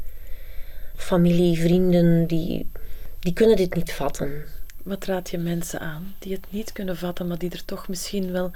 Familie, 0.97 1.59
vrienden, 1.59 2.27
die, 2.27 2.71
die 3.19 3.33
kunnen 3.33 3.57
dit 3.57 3.75
niet 3.75 3.93
vatten. 3.93 4.45
Wat 4.83 5.05
raad 5.05 5.31
je 5.31 5.39
mensen 5.39 5.81
aan 5.81 6.15
die 6.19 6.33
het 6.33 6.47
niet 6.49 6.73
kunnen 6.73 6.97
vatten, 6.97 7.27
maar 7.27 7.39
die 7.39 7.51
er 7.51 7.65
toch 7.65 7.89
misschien 7.89 8.33
wel 8.33 8.51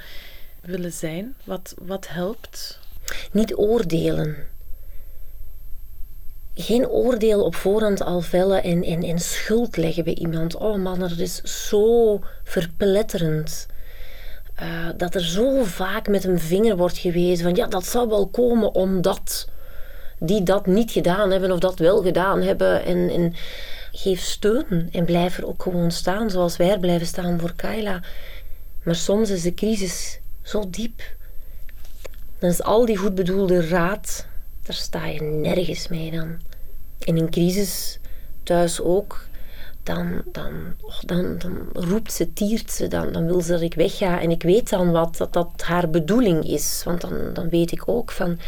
willen 0.66 0.92
zijn? 0.92 1.34
Wat, 1.44 1.74
wat 1.78 2.08
helpt? 2.08 2.78
Niet 3.32 3.54
oordelen 3.54 4.36
geen 6.54 6.88
oordeel 6.88 7.44
op 7.44 7.54
voorhand 7.54 8.02
al 8.02 8.20
vellen 8.20 8.62
en, 8.62 8.82
en, 8.82 9.02
en 9.02 9.18
schuld 9.18 9.76
leggen 9.76 10.04
bij 10.04 10.14
iemand. 10.14 10.56
Oh 10.56 10.76
man, 10.76 10.98
dat 10.98 11.18
is 11.18 11.42
zo 11.68 12.20
verpletterend. 12.44 13.66
Uh, 14.62 14.88
dat 14.96 15.14
er 15.14 15.24
zo 15.24 15.64
vaak 15.64 16.08
met 16.08 16.24
een 16.24 16.38
vinger 16.38 16.76
wordt 16.76 16.98
gewezen 16.98 17.44
van 17.44 17.54
ja, 17.54 17.66
dat 17.66 17.86
zou 17.86 18.08
wel 18.08 18.28
komen 18.28 18.74
omdat 18.74 19.48
die 20.18 20.42
dat 20.42 20.66
niet 20.66 20.90
gedaan 20.90 21.30
hebben 21.30 21.52
of 21.52 21.58
dat 21.58 21.78
wel 21.78 22.02
gedaan 22.02 22.42
hebben. 22.42 22.84
En, 22.84 23.10
en 23.10 23.34
geef 23.92 24.20
steun 24.20 24.88
en 24.92 25.04
blijf 25.04 25.38
er 25.38 25.46
ook 25.46 25.62
gewoon 25.62 25.90
staan 25.90 26.30
zoals 26.30 26.56
wij 26.56 26.70
er 26.70 26.78
blijven 26.78 27.06
staan 27.06 27.40
voor 27.40 27.52
Kayla. 27.56 28.00
Maar 28.82 28.94
soms 28.94 29.30
is 29.30 29.42
de 29.42 29.54
crisis 29.54 30.20
zo 30.44 30.70
diep. 30.70 31.02
Dan 32.38 32.50
is 32.50 32.62
al 32.62 32.86
die 32.86 32.96
goed 32.96 33.14
bedoelde 33.14 33.68
raad 33.68 34.26
daar 34.64 34.76
sta 34.76 35.06
je 35.06 35.22
nergens 35.22 35.88
mee 35.88 36.10
dan. 36.10 36.38
In 36.98 37.16
een 37.16 37.30
crisis 37.30 37.98
thuis 38.42 38.80
ook, 38.80 39.26
dan, 39.82 40.22
dan, 40.32 40.74
oh, 40.80 41.00
dan, 41.00 41.38
dan 41.38 41.68
roept 41.72 42.12
ze, 42.12 42.32
tiert 42.32 42.70
ze, 42.70 42.88
dan, 42.88 43.12
dan 43.12 43.26
wil 43.26 43.40
ze 43.40 43.52
dat 43.52 43.60
ik 43.60 43.74
wegga. 43.74 44.20
En 44.20 44.30
ik 44.30 44.42
weet 44.42 44.70
dan 44.70 44.90
wat, 44.90 45.16
dat 45.16 45.32
dat 45.32 45.62
haar 45.64 45.90
bedoeling 45.90 46.44
is. 46.44 46.82
Want 46.84 47.00
dan, 47.00 47.30
dan 47.32 47.48
weet 47.48 47.72
ik 47.72 47.88
ook 47.88 48.10
van... 48.10 48.38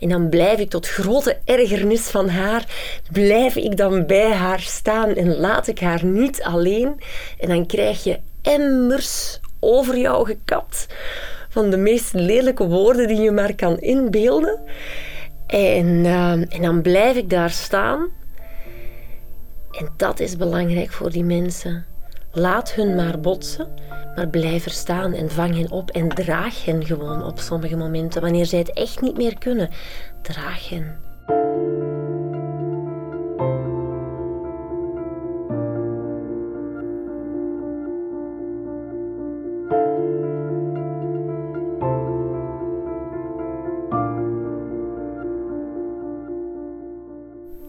En 0.00 0.08
dan 0.08 0.28
blijf 0.28 0.58
ik 0.58 0.70
tot 0.70 0.88
grote 0.88 1.38
ergernis 1.44 2.02
van 2.02 2.28
haar, 2.28 2.66
blijf 3.12 3.56
ik 3.56 3.76
dan 3.76 4.06
bij 4.06 4.32
haar 4.32 4.60
staan 4.60 5.14
en 5.14 5.36
laat 5.36 5.66
ik 5.66 5.80
haar 5.80 6.04
niet 6.04 6.42
alleen. 6.42 7.00
En 7.38 7.48
dan 7.48 7.66
krijg 7.66 8.04
je 8.04 8.20
emmers 8.42 9.40
over 9.60 9.98
jou 9.98 10.26
gekapt 10.26 10.86
van 11.54 11.70
de 11.70 11.76
meest 11.76 12.12
lelijke 12.12 12.66
woorden 12.66 13.08
die 13.08 13.20
je 13.20 13.30
maar 13.30 13.54
kan 13.54 13.78
inbeelden. 13.78 14.60
En, 15.46 16.04
ehm, 16.04 16.42
en 16.48 16.62
dan 16.62 16.82
blijf 16.82 17.16
ik 17.16 17.30
daar 17.30 17.50
staan. 17.50 18.08
En 19.70 19.88
dat 19.96 20.20
is 20.20 20.36
belangrijk 20.36 20.92
voor 20.92 21.10
die 21.10 21.24
mensen. 21.24 21.84
Laat 22.32 22.72
hun 22.72 22.94
maar 22.94 23.20
botsen, 23.20 23.68
maar 24.16 24.28
blijf 24.28 24.64
er 24.64 24.70
staan 24.70 25.12
en 25.12 25.30
vang 25.30 25.56
hen 25.56 25.70
op 25.70 25.90
en 25.90 26.08
draag 26.08 26.64
hen 26.64 26.86
gewoon 26.86 27.24
op 27.24 27.38
sommige 27.38 27.76
momenten. 27.76 28.22
Wanneer 28.22 28.46
zij 28.46 28.58
het 28.58 28.72
echt 28.72 29.00
niet 29.00 29.16
meer 29.16 29.38
kunnen, 29.38 29.70
draag 30.22 30.68
hen. 30.68 30.96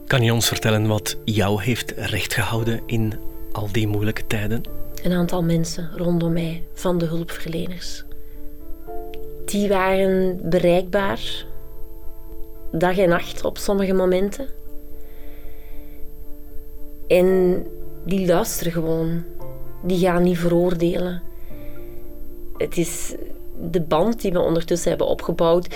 Kan 0.06 0.22
je 0.22 0.32
ons 0.32 0.48
vertellen 0.48 0.86
wat 0.86 1.16
jou 1.24 1.62
heeft 1.62 1.90
rechtgehouden 1.90 2.80
in 2.86 3.12
al 3.52 3.68
die 3.72 3.86
moeilijke 3.86 4.26
tijden? 4.26 4.62
Een 5.02 5.12
aantal 5.12 5.42
mensen 5.42 5.90
rondom 5.96 6.32
mij, 6.32 6.64
van 6.72 6.98
de 6.98 7.04
hulpverleners. 7.04 8.04
Die 9.44 9.68
waren 9.68 10.40
bereikbaar, 10.42 11.44
dag 12.72 12.98
en 12.98 13.08
nacht 13.08 13.44
op 13.44 13.58
sommige 13.58 13.92
momenten. 13.92 14.48
En 17.06 17.62
die 18.04 18.26
luisteren 18.26 18.72
gewoon. 18.72 19.24
Die 19.82 19.98
gaan 19.98 20.22
niet 20.22 20.38
veroordelen. 20.38 21.22
Het 22.56 22.76
is 22.76 23.14
de 23.70 23.80
band 23.80 24.20
die 24.20 24.32
we 24.32 24.40
ondertussen 24.40 24.88
hebben 24.88 25.06
opgebouwd, 25.06 25.68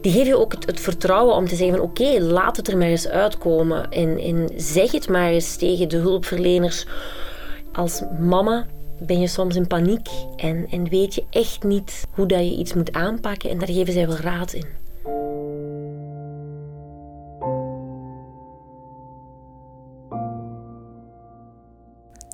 die 0.00 0.12
geeft 0.12 0.26
je 0.26 0.38
ook 0.38 0.52
het, 0.52 0.80
vertrouwen 0.80 1.34
om 1.34 1.48
te 1.48 1.56
zeggen 1.56 1.76
van 1.76 1.86
oké, 1.86 2.20
laat 2.20 2.56
het 2.56 2.68
er 2.68 2.76
maar 2.76 2.88
eens 2.88 3.08
uitkomen. 3.08 3.90
En, 3.90 4.48
zeg 4.56 4.92
het 4.92 5.08
maar 5.08 5.28
eens 5.28 5.56
tegen 5.56 5.88
de 5.88 5.96
hulpverleners. 5.96 6.86
Als 7.72 8.02
mama 8.20 8.66
ben 9.00 9.20
je 9.20 9.26
soms 9.26 9.56
in 9.56 9.66
paniek 9.66 10.08
en, 10.36 10.66
en 10.70 10.88
weet 10.88 11.14
je 11.14 11.24
echt 11.30 11.62
niet 11.62 12.04
hoe 12.10 12.26
dat 12.26 12.38
je 12.38 12.56
iets 12.56 12.74
moet 12.74 12.92
aanpakken 12.92 13.50
en 13.50 13.58
daar 13.58 13.70
geven 13.70 13.92
zij 13.92 14.06
wel 14.06 14.16
raad 14.16 14.52
in. 14.52 14.66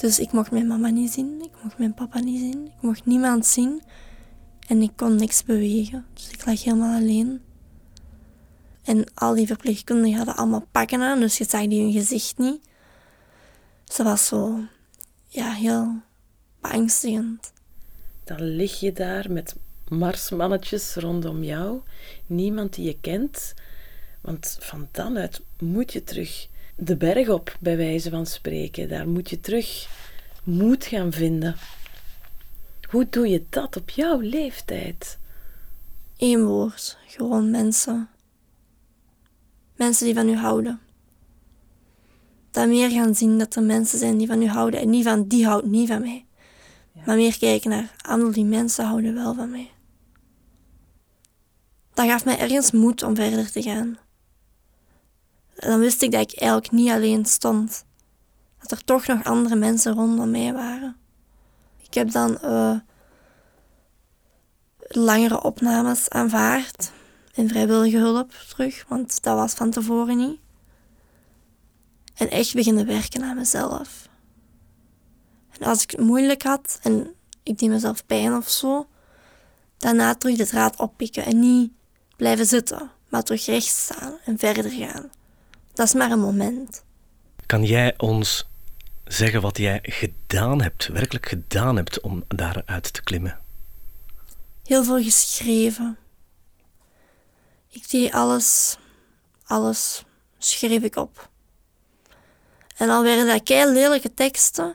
Dus 0.03 0.19
ik 0.19 0.33
mocht 0.33 0.51
mijn 0.51 0.67
mama 0.67 0.89
niet 0.89 1.13
zien, 1.13 1.41
ik 1.43 1.51
mocht 1.63 1.79
mijn 1.79 1.95
papa 1.95 2.21
niet 2.21 2.39
zien, 2.39 2.67
ik 2.67 2.83
mocht 2.83 3.07
niemand 3.07 3.47
zien. 3.47 3.83
En 4.73 4.83
ik 4.83 4.93
kon 4.97 5.17
niks 5.17 5.45
bewegen, 5.45 6.07
dus 6.15 6.31
ik 6.31 6.47
lag 6.47 6.63
helemaal 6.63 7.01
alleen. 7.01 7.41
En 8.85 9.05
al 9.15 9.35
die 9.35 9.47
verpleegkundigen 9.47 10.17
hadden 10.17 10.37
allemaal 10.37 10.67
pakken 10.71 11.01
aan, 11.01 11.21
dus 11.21 11.39
je 11.39 11.45
zag 11.49 11.67
die 11.67 11.83
hun 11.83 11.93
gezicht 11.93 12.39
niet. 12.39 12.61
Ze 13.85 14.03
was 14.03 14.27
zo, 14.27 14.59
ja, 15.29 15.53
heel 15.53 16.01
beangstigend. 16.61 17.53
Dan 18.25 18.43
lig 18.43 18.81
je 18.81 18.93
daar 18.93 19.33
met 19.33 19.57
marsmannetjes 19.89 20.95
rondom 20.95 21.45
jou, 21.45 21.81
niemand 22.27 22.75
die 22.75 22.87
je 22.87 22.99
kent. 23.01 23.55
Want 24.21 24.57
van 24.61 24.89
dan 24.91 25.17
uit 25.17 25.41
moet 25.59 25.93
je 25.93 26.05
terug 26.05 26.49
de 26.77 26.97
berg 26.97 27.29
op, 27.29 27.57
bij 27.61 27.77
wijze 27.77 28.11
van 28.11 28.27
spreken. 28.27 28.89
Daar 28.89 29.09
moet 29.09 29.31
je 29.31 29.41
terug 29.41 29.89
moed 30.45 30.85
gaan 30.85 31.13
vinden. 31.13 31.57
Hoe 32.93 33.09
doe 33.09 33.29
je 33.29 33.47
dat 33.49 33.77
op 33.77 33.91
jouw 33.91 34.21
leeftijd? 34.21 35.19
Eén 36.17 36.45
woord, 36.45 36.99
gewoon 37.07 37.51
mensen. 37.51 38.09
Mensen 39.77 40.05
die 40.05 40.15
van 40.15 40.29
u 40.29 40.37
houden. 40.37 40.81
Dan 42.51 42.69
meer 42.69 42.91
gaan 42.91 43.15
zien 43.15 43.39
dat 43.39 43.55
er 43.55 43.63
mensen 43.63 43.99
zijn 43.99 44.19
die 44.19 44.27
van 44.27 44.43
u 44.43 44.47
houden 44.47 44.81
en 44.81 44.91
niet 44.91 45.05
van 45.05 45.29
die 45.29 45.47
houdt 45.47 45.67
niet 45.67 45.89
van 45.89 46.01
mij. 46.01 46.27
Maar 47.07 47.17
meer 47.17 47.39
kijken 47.39 47.71
naar, 47.71 47.95
al 48.09 48.33
die 48.33 48.45
mensen 48.45 48.85
houden 48.85 49.15
wel 49.15 49.35
van 49.35 49.51
mij. 49.51 49.71
Dat 51.95 52.07
gaf 52.07 52.25
mij 52.25 52.39
ergens 52.39 52.71
moed 52.71 53.03
om 53.03 53.15
verder 53.15 53.51
te 53.51 53.63
gaan. 53.63 53.99
En 55.55 55.71
dan 55.71 55.81
wist 55.81 56.03
ik 56.03 56.11
dat 56.11 56.33
ik 56.33 56.39
eigenlijk 56.39 56.73
niet 56.73 56.91
alleen 56.91 57.25
stond. 57.25 57.85
Dat 58.59 58.71
er 58.71 58.85
toch 58.85 59.07
nog 59.07 59.25
andere 59.25 59.57
mensen 59.57 59.95
rondom 59.95 60.31
mij 60.31 60.53
waren. 60.53 60.97
Ik 61.93 61.99
heb 61.99 62.11
dan 62.11 62.39
uh, 62.45 62.77
langere 64.79 65.43
opnames 65.43 66.09
aanvaard 66.09 66.93
in 67.35 67.49
vrijwillige 67.49 67.97
hulp 67.97 68.33
terug, 68.49 68.85
want 68.89 69.23
dat 69.23 69.37
was 69.37 69.53
van 69.53 69.71
tevoren 69.71 70.17
niet. 70.17 70.41
En 72.15 72.31
echt 72.31 72.55
beginnen 72.55 72.87
werken 72.87 73.23
aan 73.23 73.37
mezelf. 73.37 74.09
En 75.59 75.67
als 75.67 75.83
ik 75.83 75.91
het 75.91 76.01
moeilijk 76.01 76.43
had 76.43 76.79
en 76.83 77.15
ik 77.43 77.59
deed 77.59 77.69
mezelf 77.69 78.07
pijn 78.07 78.37
of 78.37 78.49
zo, 78.49 78.87
daarna 79.79 80.15
terug 80.15 80.37
de 80.37 80.47
draad 80.47 80.77
oppikken 80.77 81.25
en 81.25 81.39
niet 81.41 81.73
blijven 82.17 82.47
zitten, 82.47 82.91
maar 83.09 83.23
terug 83.23 83.47
recht 83.47 83.77
staan 83.77 84.19
en 84.25 84.39
verder 84.39 84.71
gaan. 84.71 85.11
Dat 85.73 85.87
is 85.87 85.95
maar 85.95 86.11
een 86.11 86.21
moment. 86.21 86.85
Kan 87.47 87.65
jij 87.65 87.95
ons 87.97 88.51
zeggen 89.05 89.41
wat 89.41 89.59
jij 89.59 89.79
gedaan 89.83 90.63
hebt, 90.63 90.87
werkelijk 90.87 91.29
gedaan 91.29 91.77
hebt 91.77 92.01
om 92.01 92.25
daaruit 92.29 92.93
te 92.93 93.03
klimmen? 93.03 93.41
Heel 94.65 94.85
veel 94.85 95.03
geschreven. 95.03 95.97
Ik 97.71 97.91
deed 97.91 98.13
alles, 98.13 98.79
alles 99.45 100.05
schreef 100.39 100.83
ik 100.83 100.97
op. 100.97 101.31
En 102.77 102.91
al 102.91 103.03
werden 103.03 103.27
dat 103.27 103.43
kei 103.43 103.73
lelijke 103.73 104.15
teksten, 104.15 104.75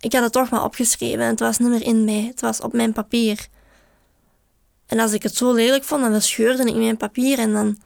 ik 0.00 0.12
had 0.12 0.22
het 0.22 0.32
toch 0.32 0.50
maar 0.50 0.64
opgeschreven 0.64 1.20
en 1.20 1.30
het 1.30 1.40
was 1.40 1.58
niet 1.58 1.68
meer 1.68 1.82
in 1.82 2.04
mij, 2.04 2.24
het 2.26 2.40
was 2.40 2.60
op 2.60 2.72
mijn 2.72 2.92
papier. 2.92 3.46
En 4.86 4.98
als 4.98 5.12
ik 5.12 5.22
het 5.22 5.36
zo 5.36 5.52
lelijk 5.52 5.84
vond, 5.84 6.02
dan 6.02 6.22
scheurde 6.22 6.64
ik 6.64 6.74
mijn 6.74 6.96
papier 6.96 7.38
en 7.38 7.52
dan, 7.52 7.78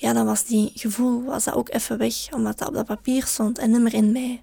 ja, 0.00 0.12
dan 0.12 0.26
was 0.26 0.44
die 0.44 0.70
gevoel 0.74 1.24
was 1.24 1.44
dat 1.44 1.54
ook 1.54 1.68
even 1.70 1.98
weg, 1.98 2.32
omdat 2.32 2.58
dat 2.58 2.68
op 2.68 2.74
dat 2.74 2.86
papier 2.86 3.26
stond 3.26 3.58
en 3.58 3.70
niet 3.70 3.80
meer 3.80 3.94
in 3.94 4.12
mij. 4.12 4.42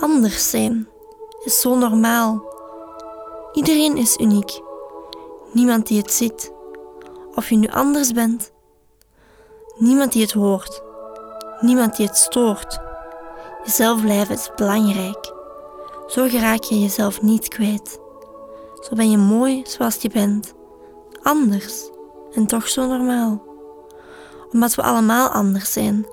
Anders 0.00 0.50
zijn 0.50 0.88
is 1.44 1.60
zo 1.60 1.76
normaal. 1.76 2.44
Iedereen 3.52 3.96
is 3.96 4.16
uniek. 4.16 4.60
Niemand 5.52 5.86
die 5.86 5.98
het 5.98 6.12
ziet. 6.12 6.52
Of 7.34 7.48
je 7.48 7.56
nu 7.56 7.68
anders 7.68 8.12
bent. 8.12 8.52
Niemand 9.78 10.12
die 10.12 10.22
het 10.22 10.32
hoort. 10.32 10.82
Niemand 11.60 11.96
die 11.96 12.06
het 12.06 12.16
stoort. 12.16 12.80
Jezelf 13.64 14.00
blijven 14.00 14.34
is 14.34 14.50
belangrijk. 14.56 15.39
Zo 16.10 16.28
geraak 16.28 16.62
je 16.62 16.80
jezelf 16.80 17.22
niet 17.22 17.48
kwijt. 17.48 17.98
Zo 18.80 18.94
ben 18.94 19.10
je 19.10 19.16
mooi 19.16 19.62
zoals 19.66 20.02
je 20.02 20.10
bent. 20.10 20.54
Anders 21.22 21.90
en 22.34 22.46
toch 22.46 22.68
zo 22.68 22.86
normaal. 22.86 23.42
Omdat 24.52 24.74
we 24.74 24.82
allemaal 24.82 25.28
anders 25.28 25.72
zijn. 25.72 26.06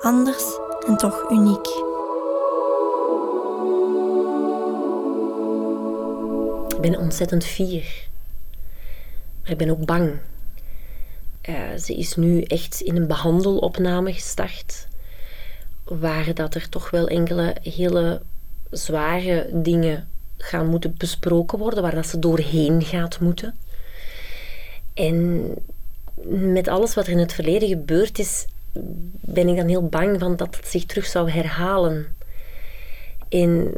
Anders 0.00 0.44
en 0.86 0.96
toch 0.96 1.30
uniek. 1.30 1.66
Ik 6.74 6.80
ben 6.80 6.98
ontzettend 6.98 7.44
fier. 7.44 8.08
Maar 9.42 9.50
ik 9.50 9.58
ben 9.58 9.70
ook 9.70 9.84
bang. 9.84 10.18
Uh, 11.48 11.76
ze 11.76 11.96
is 11.96 12.16
nu 12.16 12.42
echt 12.42 12.80
in 12.80 12.96
een 12.96 13.06
behandelopname 13.06 14.12
gestart 14.12 14.88
waar 15.84 16.34
dat 16.34 16.54
er 16.54 16.68
toch 16.68 16.90
wel 16.90 17.08
enkele 17.08 17.56
hele 17.62 18.22
zware 18.70 19.50
dingen 19.52 20.08
gaan 20.36 20.66
moeten 20.66 20.94
besproken 20.96 21.58
worden, 21.58 21.82
waar 21.82 21.94
dat 21.94 22.06
ze 22.06 22.18
doorheen 22.18 22.82
gaat 22.82 23.20
moeten. 23.20 23.54
En 24.94 25.50
met 26.28 26.68
alles 26.68 26.94
wat 26.94 27.06
er 27.06 27.12
in 27.12 27.18
het 27.18 27.32
verleden 27.32 27.68
gebeurd 27.68 28.18
is, 28.18 28.46
ben 29.20 29.48
ik 29.48 29.56
dan 29.56 29.68
heel 29.68 29.88
bang 29.88 30.18
van 30.18 30.36
dat 30.36 30.56
het 30.56 30.66
zich 30.66 30.84
terug 30.84 31.06
zou 31.06 31.30
herhalen. 31.30 32.06
En 33.28 33.72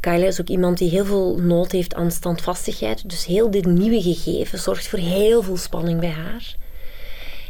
Kyla 0.00 0.26
is 0.26 0.40
ook 0.40 0.48
iemand 0.48 0.78
die 0.78 0.90
heel 0.90 1.04
veel 1.04 1.38
nood 1.38 1.72
heeft 1.72 1.94
aan 1.94 2.10
standvastigheid. 2.10 3.08
Dus 3.08 3.26
heel 3.26 3.50
dit 3.50 3.66
nieuwe 3.66 4.02
gegeven 4.02 4.58
zorgt 4.58 4.88
voor 4.88 4.98
heel 4.98 5.42
veel 5.42 5.56
spanning 5.56 6.00
bij 6.00 6.10
haar. 6.10 6.56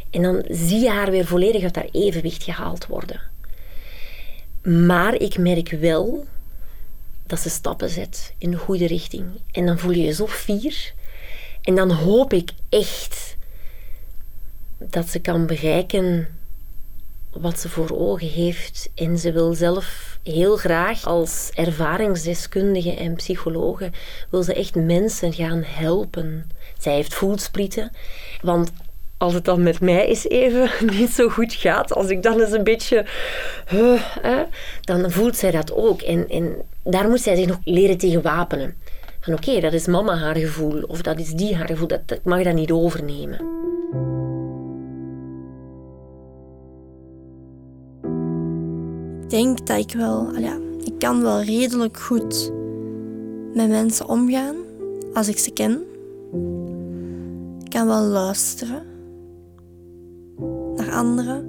En 0.09 0.21
dan 0.21 0.45
zie 0.49 0.79
je 0.79 0.89
haar 0.89 1.11
weer 1.11 1.25
volledig 1.25 1.63
uit 1.63 1.75
haar 1.75 1.89
evenwicht 1.91 2.43
gehaald 2.43 2.87
worden. 2.87 3.21
Maar 4.63 5.15
ik 5.15 5.37
merk 5.37 5.69
wel 5.69 6.25
dat 7.27 7.39
ze 7.39 7.49
stappen 7.49 7.89
zet 7.89 8.33
in 8.37 8.51
de 8.51 8.57
goede 8.57 8.87
richting. 8.87 9.25
En 9.51 9.65
dan 9.65 9.79
voel 9.79 9.91
je 9.91 10.03
je 10.03 10.13
zo 10.13 10.27
fier. 10.27 10.93
En 11.61 11.75
dan 11.75 11.91
hoop 11.91 12.33
ik 12.33 12.51
echt 12.69 13.37
dat 14.77 15.09
ze 15.09 15.19
kan 15.19 15.45
bereiken 15.45 16.27
wat 17.31 17.59
ze 17.59 17.69
voor 17.69 17.89
ogen 17.97 18.27
heeft. 18.27 18.89
En 18.95 19.17
ze 19.17 19.31
wil 19.31 19.53
zelf 19.53 20.19
heel 20.23 20.57
graag 20.57 21.05
als 21.05 21.51
ervaringsdeskundige 21.53 22.95
en 22.95 23.15
psychologe 23.15 23.91
wil 24.29 24.43
ze 24.43 24.53
echt 24.53 24.75
mensen 24.75 25.33
gaan 25.33 25.63
helpen. 25.63 26.49
Zij 26.77 26.93
heeft 26.93 27.13
voelsprieten, 27.13 27.91
want 28.41 28.71
als 29.23 29.33
het 29.33 29.45
dan 29.45 29.63
met 29.63 29.81
mij 29.81 30.07
eens 30.07 30.27
even 30.27 30.69
niet 30.99 31.09
zo 31.09 31.29
goed 31.29 31.53
gaat, 31.53 31.93
als 31.93 32.09
ik 32.09 32.23
dan 32.23 32.39
eens 32.39 32.51
een 32.51 32.63
beetje. 32.63 33.05
dan 34.81 35.11
voelt 35.11 35.37
zij 35.37 35.51
dat 35.51 35.73
ook. 35.73 36.01
En, 36.01 36.29
en 36.29 36.55
daar 36.83 37.09
moet 37.09 37.21
zij 37.21 37.35
zich 37.35 37.47
nog 37.47 37.59
leren 37.63 37.97
tegen 37.97 38.21
wapenen. 38.21 38.75
Van 39.19 39.33
oké, 39.33 39.59
dat 39.59 39.73
is 39.73 39.87
mama 39.87 40.15
haar 40.15 40.35
gevoel, 40.35 40.83
of 40.87 41.01
dat 41.01 41.19
is 41.19 41.29
die 41.29 41.55
haar 41.55 41.67
gevoel, 41.67 41.87
dat, 41.87 42.01
dat 42.05 42.23
mag 42.23 42.43
dat 42.43 42.53
niet 42.53 42.71
overnemen. 42.71 43.39
Ik 49.23 49.29
denk 49.29 49.67
dat 49.67 49.77
ik 49.77 49.91
wel, 49.97 50.39
ja, 50.39 50.57
ik 50.83 50.93
kan 50.99 51.21
wel 51.21 51.41
redelijk 51.41 51.99
goed 51.99 52.51
met 53.53 53.69
mensen 53.69 54.07
omgaan 54.07 54.55
als 55.13 55.27
ik 55.27 55.37
ze 55.37 55.51
ken. 55.51 55.83
Ik 57.63 57.69
kan 57.69 57.87
wel 57.87 58.01
luisteren 58.01 58.92
anderen. 60.93 61.47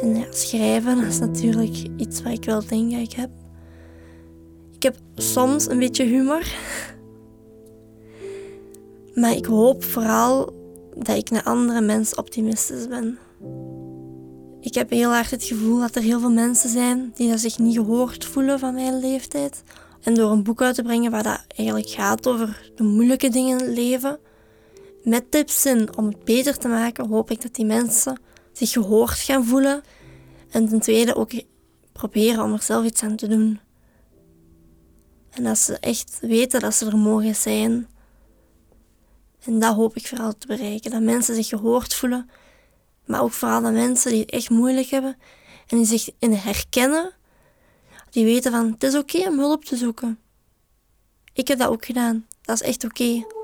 En 0.00 0.16
ja, 0.16 0.26
schrijven 0.30 1.04
is 1.04 1.18
natuurlijk 1.18 1.86
iets 1.96 2.22
wat 2.22 2.32
ik 2.32 2.44
wel 2.44 2.66
denk 2.66 2.90
dat 2.90 3.00
ik 3.00 3.12
heb. 3.12 3.30
Ik 4.74 4.82
heb 4.82 4.96
soms 5.14 5.68
een 5.68 5.78
beetje 5.78 6.04
humor. 6.04 6.46
Maar 9.14 9.32
ik 9.32 9.46
hoop 9.46 9.84
vooral 9.84 10.52
dat 10.94 11.16
ik 11.16 11.30
een 11.30 11.42
andere 11.42 11.80
mens 11.80 12.14
optimistisch 12.14 12.88
ben. 12.88 13.18
Ik 14.60 14.74
heb 14.74 14.90
heel 14.90 15.10
hard 15.10 15.30
het 15.30 15.44
gevoel 15.44 15.80
dat 15.80 15.94
er 15.94 16.02
heel 16.02 16.20
veel 16.20 16.32
mensen 16.32 16.70
zijn 16.70 17.12
die 17.14 17.38
zich 17.38 17.58
niet 17.58 17.76
gehoord 17.76 18.24
voelen 18.24 18.58
van 18.58 18.74
mijn 18.74 18.98
leeftijd. 18.98 19.62
En 20.02 20.14
door 20.14 20.30
een 20.30 20.42
boek 20.42 20.62
uit 20.62 20.74
te 20.74 20.82
brengen 20.82 21.10
waar 21.10 21.22
dat 21.22 21.44
eigenlijk 21.56 21.88
gaat 21.88 22.26
over 22.26 22.70
de 22.74 22.82
moeilijke 22.82 23.28
dingen 23.28 23.58
in 23.58 23.66
het 23.66 23.76
leven, 23.76 24.18
met 25.06 25.30
tips 25.30 25.66
in 25.66 25.96
om 25.96 26.06
het 26.06 26.24
beter 26.24 26.58
te 26.58 26.68
maken, 26.68 27.08
hoop 27.08 27.30
ik 27.30 27.42
dat 27.42 27.54
die 27.54 27.64
mensen 27.64 28.20
zich 28.52 28.70
gehoord 28.70 29.18
gaan 29.18 29.44
voelen. 29.44 29.82
En 30.50 30.68
ten 30.68 30.80
tweede 30.80 31.14
ook 31.14 31.30
proberen 31.92 32.44
om 32.44 32.52
er 32.52 32.62
zelf 32.62 32.84
iets 32.84 33.02
aan 33.02 33.16
te 33.16 33.28
doen. 33.28 33.60
En 35.30 35.44
dat 35.44 35.58
ze 35.58 35.78
echt 35.78 36.18
weten 36.20 36.60
dat 36.60 36.74
ze 36.74 36.86
er 36.86 36.96
mogen 36.96 37.34
zijn. 37.34 37.88
En 39.44 39.58
dat 39.58 39.74
hoop 39.74 39.96
ik 39.96 40.06
vooral 40.06 40.38
te 40.38 40.46
bereiken. 40.46 40.90
Dat 40.90 41.02
mensen 41.02 41.34
zich 41.34 41.48
gehoord 41.48 41.94
voelen. 41.94 42.30
Maar 43.04 43.22
ook 43.22 43.32
vooral 43.32 43.60
de 43.60 43.70
mensen 43.70 44.10
die 44.10 44.20
het 44.20 44.30
echt 44.30 44.50
moeilijk 44.50 44.88
hebben. 44.88 45.16
En 45.66 45.76
die 45.76 45.86
zich 45.86 46.10
in 46.18 46.32
herkennen. 46.32 47.12
Die 48.10 48.24
weten 48.24 48.52
van 48.52 48.70
het 48.70 48.82
is 48.82 48.96
oké 48.96 49.28
om 49.28 49.38
hulp 49.38 49.64
te 49.64 49.76
zoeken. 49.76 50.18
Ik 51.32 51.48
heb 51.48 51.58
dat 51.58 51.68
ook 51.68 51.84
gedaan. 51.84 52.26
Dat 52.42 52.60
is 52.60 52.66
echt 52.66 52.84
oké. 52.84 53.35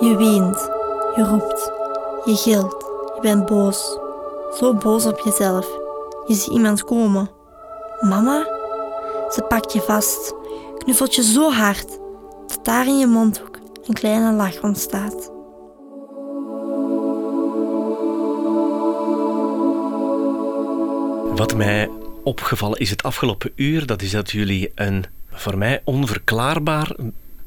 Je 0.00 0.16
weent, 0.16 0.70
je 1.16 1.24
roept, 1.24 1.72
je 2.24 2.36
gilt, 2.36 2.90
je 3.14 3.18
bent 3.20 3.46
boos. 3.46 3.98
Zo 4.58 4.74
boos 4.74 5.06
op 5.06 5.18
jezelf. 5.18 5.66
Je 6.26 6.34
ziet 6.34 6.52
iemand 6.52 6.84
komen. 6.84 7.30
Mama? 8.00 8.44
Ze 9.30 9.42
pakt 9.48 9.72
je 9.72 9.80
vast, 9.80 10.34
knuffelt 10.78 11.14
je 11.14 11.22
zo 11.22 11.50
hard 11.50 11.98
dat 12.46 12.60
daar 12.62 12.86
in 12.86 12.98
je 12.98 13.06
mondhoek 13.06 13.58
een 13.86 13.94
kleine 13.94 14.32
lach 14.32 14.62
ontstaat. 14.62 15.32
Wat 21.36 21.54
mij 21.56 21.90
opgevallen 22.24 22.78
is 22.78 22.90
het 22.90 23.02
afgelopen 23.02 23.52
uur, 23.54 23.86
dat 23.86 24.02
is 24.02 24.10
dat 24.10 24.30
jullie 24.30 24.72
een 24.74 25.04
voor 25.30 25.58
mij 25.58 25.80
onverklaarbaar 25.84 26.96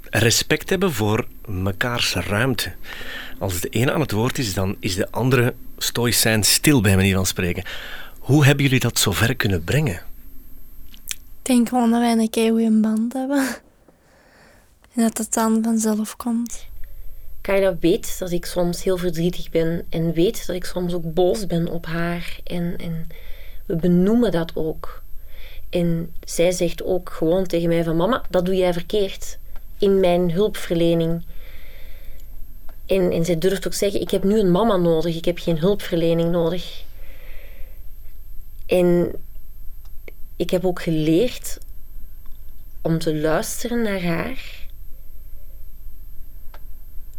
respect 0.01 0.69
hebben 0.69 0.91
voor 0.91 1.27
mekaars 1.47 2.13
ruimte. 2.13 2.73
Als 3.39 3.60
de 3.60 3.69
ene 3.69 3.91
aan 3.91 4.01
het 4.01 4.12
woord 4.12 4.38
is, 4.38 4.53
dan 4.53 4.75
is 4.79 4.95
de 4.95 5.12
andere 5.12 5.53
stoïcijn 5.77 6.43
stil, 6.43 6.82
bij 6.82 6.95
manier 6.95 7.15
van 7.15 7.25
spreken. 7.25 7.63
Hoe 8.19 8.45
hebben 8.45 8.63
jullie 8.63 8.79
dat 8.79 8.99
zo 8.99 9.12
ver 9.12 9.36
kunnen 9.36 9.63
brengen? 9.63 10.01
Ik 11.08 11.49
denk 11.49 11.69
gewoon 11.69 11.91
dat 11.91 11.99
wij 11.99 12.12
een 12.12 12.49
goede 12.49 12.79
band 12.82 13.13
hebben. 13.13 13.47
En 14.93 15.03
dat 15.03 15.17
het 15.17 15.34
dan 15.34 15.63
vanzelf 15.63 16.15
komt. 16.15 16.65
Kayla 17.41 17.77
weet 17.79 18.19
dat 18.19 18.32
ik 18.32 18.45
soms 18.45 18.84
heel 18.84 18.97
verdrietig 18.97 19.49
ben 19.49 19.86
en 19.89 20.13
weet 20.13 20.47
dat 20.47 20.56
ik 20.56 20.65
soms 20.65 20.93
ook 20.93 21.13
boos 21.13 21.45
ben 21.45 21.67
op 21.67 21.86
haar. 21.86 22.39
En, 22.43 22.77
en 22.77 23.08
we 23.65 23.75
benoemen 23.75 24.32
dat 24.32 24.51
ook. 24.56 25.01
En 25.69 26.15
zij 26.23 26.51
zegt 26.51 26.84
ook 26.84 27.10
gewoon 27.10 27.45
tegen 27.45 27.67
mij 27.67 27.84
van 27.84 27.95
mama, 27.95 28.23
dat 28.29 28.45
doe 28.45 28.56
jij 28.56 28.73
verkeerd 28.73 29.38
in 29.83 29.99
mijn 29.99 30.31
hulpverlening. 30.31 31.25
En, 32.85 33.11
en 33.11 33.25
zij 33.25 33.37
durft 33.37 33.67
ook 33.67 33.73
zeggen, 33.73 34.01
ik 34.01 34.11
heb 34.11 34.23
nu 34.23 34.39
een 34.39 34.51
mama 34.51 34.77
nodig, 34.77 35.15
ik 35.15 35.25
heb 35.25 35.37
geen 35.37 35.57
hulpverlening 35.57 36.31
nodig. 36.31 36.83
En 38.65 39.15
ik 40.35 40.49
heb 40.49 40.65
ook 40.65 40.81
geleerd 40.81 41.57
om 42.81 42.99
te 42.99 43.15
luisteren 43.15 43.81
naar 43.81 44.01
haar. 44.01 44.67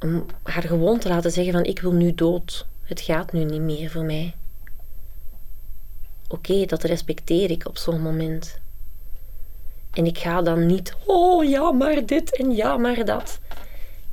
Om 0.00 0.27
haar 0.42 0.62
gewoon 0.62 0.98
te 0.98 1.09
laten 1.09 1.31
zeggen 1.31 1.53
van 1.53 1.64
ik 1.64 1.81
wil 1.81 1.92
nu 1.92 2.14
dood. 2.14 2.66
Het 2.83 3.00
gaat 3.00 3.33
nu 3.33 3.44
niet 3.44 3.61
meer 3.61 3.90
voor 3.90 4.05
mij. 4.05 4.35
Oké, 6.29 6.64
dat 6.64 6.83
respecteer 6.83 7.50
ik 7.50 7.66
op 7.66 7.79
zo'n 7.79 8.00
moment. 8.00 8.62
En 9.95 10.07
ik 10.07 10.19
ga 10.19 10.43
dan 10.43 10.67
niet, 10.67 10.95
oh 11.05 11.45
ja, 11.45 11.73
maar 11.73 12.07
dit 12.07 12.37
en 12.37 12.55
ja, 12.55 12.77
maar 12.77 13.05
dat. 13.05 13.41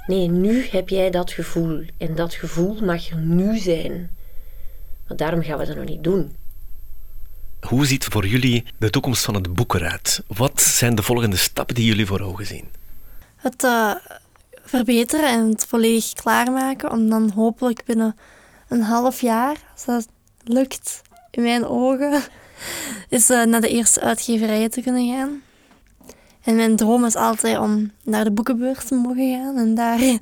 Nee, 0.08 0.28
nu 0.28 0.66
heb 0.72 0.90
jij 0.90 1.10
dat 1.10 1.32
gevoel. 1.32 1.84
En 1.98 2.16
dat 2.16 2.34
gevoel 2.34 2.78
mag 2.82 3.10
er 3.10 3.18
nu 3.18 3.58
zijn. 3.58 4.16
Maar 5.08 5.18
daarom 5.18 5.44
gaan 5.44 5.58
we 5.58 5.66
dat 5.66 5.76
nog 5.76 5.86
niet 5.86 6.04
doen. 6.04 6.36
Hoe 7.68 7.86
ziet 7.86 8.06
voor 8.06 8.28
jullie 8.28 8.66
de 8.78 8.90
toekomst 8.90 9.24
van 9.24 9.34
het 9.34 9.54
boek 9.54 9.74
eruit? 9.74 10.24
Wat 10.28 10.62
zijn 10.62 10.96
de 10.96 11.04
volgende 11.04 11.36
stappen 11.36 11.76
die 11.76 11.86
jullie 11.86 12.06
voor 12.06 12.20
ogen 12.20 12.46
zien? 12.46 12.70
Het 13.36 13.64
uh, 13.64 13.96
verbeteren 14.64 15.30
en 15.30 15.50
het 15.50 15.66
volledig 15.66 16.14
klaarmaken 16.14 16.92
om 16.92 17.10
dan 17.10 17.32
hopelijk 17.36 17.86
binnen 17.86 18.16
een 18.68 18.82
half 18.82 19.22
jaar, 19.22 19.58
als 19.74 19.86
dat 19.86 20.08
lukt 20.44 21.02
in 21.32 21.44
mijn 21.44 21.66
ogen, 21.66 22.22
is 23.10 23.30
uh, 23.30 23.44
naar 23.44 23.62
de 23.62 23.70
eerste 23.70 24.02
uitgeverijen 24.02 24.70
te 24.70 24.82
kunnen 24.82 25.16
gaan. 25.16 25.42
En 26.44 26.56
mijn 26.56 26.76
droom 26.76 27.06
is 27.06 27.16
altijd 27.16 27.58
om 27.58 27.92
naar 28.04 28.24
de 28.24 28.32
boekenbeurs 28.32 28.86
te 28.86 28.96
mogen 28.96 29.32
gaan 29.36 29.58
en 29.58 29.76
daar 29.76 30.00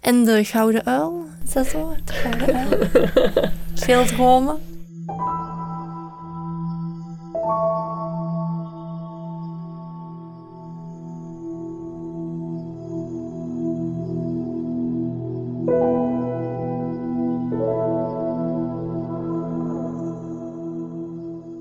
en 0.00 0.24
de 0.24 0.44
Gouden 0.44 0.86
Uil, 0.86 1.26
is 1.44 1.52
dat 1.52 1.66
zo? 1.66 1.94
De 2.04 2.12
Gouden 2.12 2.56
Uil. 2.56 3.50
Veel 3.74 4.04
dromen. 4.04 4.58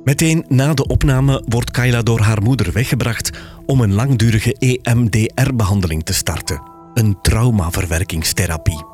Meteen 0.06 0.46
na 0.48 0.74
de 0.74 0.88
opname 0.88 1.44
wordt 1.48 1.72
Kayla 1.72 2.02
door 2.02 2.20
haar 2.20 2.42
moeder 2.42 2.72
weggebracht 2.72 3.30
om 3.66 3.82
een 3.82 3.94
langdurige 3.94 4.56
EMDR-behandeling 4.60 6.04
te 6.04 6.14
starten, 6.14 6.62
een 6.94 7.18
traumaverwerkingstherapie. 7.22 8.86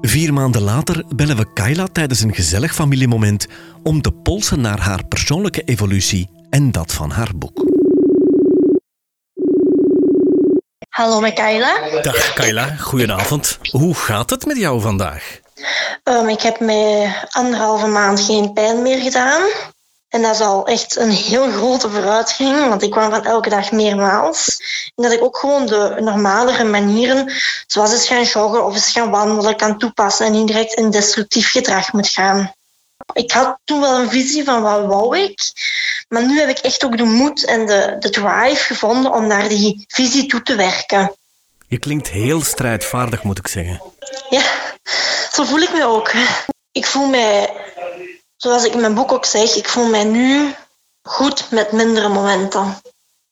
Vier 0.00 0.32
maanden 0.32 0.62
later 0.62 1.04
bellen 1.14 1.36
we 1.36 1.52
Kayla 1.52 1.86
tijdens 1.92 2.20
een 2.20 2.34
gezellig 2.34 2.74
familiemoment 2.74 3.46
om 3.82 4.02
te 4.02 4.12
polsen 4.12 4.60
naar 4.60 4.80
haar 4.80 5.06
persoonlijke 5.06 5.62
evolutie 5.62 6.30
en 6.50 6.72
dat 6.72 6.92
van 6.92 7.10
haar 7.10 7.30
boek. 7.36 7.66
Hallo 10.88 11.20
met 11.20 11.34
Kayla. 11.34 12.00
Dag 12.02 12.32
Kayla, 12.32 12.76
goedenavond. 12.76 13.58
Hoe 13.70 13.94
gaat 13.94 14.30
het 14.30 14.46
met 14.46 14.56
jou 14.56 14.80
vandaag? 14.80 15.40
Um, 16.04 16.28
ik 16.28 16.40
heb 16.40 16.60
mij 16.60 17.14
anderhalve 17.30 17.86
maand 17.86 18.20
geen 18.20 18.52
pijn 18.52 18.82
meer 18.82 18.98
gedaan. 19.02 19.42
En 20.08 20.22
dat 20.22 20.34
is 20.34 20.40
al 20.40 20.66
echt 20.66 20.96
een 20.96 21.10
heel 21.10 21.50
grote 21.50 21.90
vooruitgang, 21.90 22.68
want 22.68 22.82
ik 22.82 22.90
kwam 22.90 23.10
van 23.10 23.24
elke 23.24 23.48
dag 23.48 23.72
meermaals. 23.72 24.60
En 24.94 25.02
dat 25.02 25.12
ik 25.12 25.22
ook 25.22 25.36
gewoon 25.36 25.66
de 25.66 25.96
normalere 26.00 26.64
manieren, 26.64 27.32
zoals 27.66 27.92
eens 27.92 28.06
gaan 28.06 28.24
joggen 28.24 28.64
of 28.64 28.74
eens 28.74 28.90
gaan 28.90 29.10
wandelen, 29.10 29.56
kan 29.56 29.78
toepassen 29.78 30.26
en 30.26 30.32
niet 30.32 30.46
direct 30.46 30.74
in 30.74 30.90
destructief 30.90 31.50
gedrag 31.50 31.92
moet 31.92 32.08
gaan. 32.08 32.52
Ik 33.12 33.30
had 33.32 33.58
toen 33.64 33.80
wel 33.80 34.00
een 34.00 34.10
visie 34.10 34.44
van 34.44 34.62
wat 34.62 34.86
wou 34.86 35.18
ik, 35.18 35.40
maar 36.08 36.26
nu 36.26 36.38
heb 36.38 36.48
ik 36.48 36.58
echt 36.58 36.84
ook 36.84 36.96
de 36.96 37.04
moed 37.04 37.44
en 37.44 37.66
de, 37.66 37.96
de 37.98 38.10
drive 38.10 38.62
gevonden 38.62 39.12
om 39.12 39.26
naar 39.26 39.48
die 39.48 39.84
visie 39.88 40.26
toe 40.26 40.42
te 40.42 40.54
werken. 40.54 41.16
Je 41.66 41.78
klinkt 41.78 42.08
heel 42.08 42.42
strijdvaardig, 42.42 43.22
moet 43.22 43.38
ik 43.38 43.48
zeggen. 43.48 43.82
Ja, 44.30 44.42
zo 45.32 45.44
voel 45.44 45.60
ik 45.60 45.72
me 45.72 45.84
ook. 45.84 46.12
Ik 46.72 46.86
voel 46.86 47.06
mij 47.06 47.50
zoals 48.38 48.64
ik 48.64 48.72
in 48.72 48.80
mijn 48.80 48.94
boek 48.94 49.12
ook 49.12 49.24
zeg, 49.24 49.56
ik 49.56 49.68
voel 49.68 49.88
mij 49.88 50.04
nu 50.04 50.54
goed 51.02 51.50
met 51.50 51.72
mindere 51.72 52.08
momenten. 52.08 52.76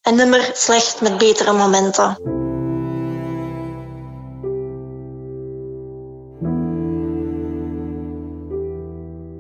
En 0.01 0.15
nimmer 0.15 0.51
slecht 0.55 1.01
met 1.01 1.19
betere 1.19 1.53
momenten. 1.53 2.17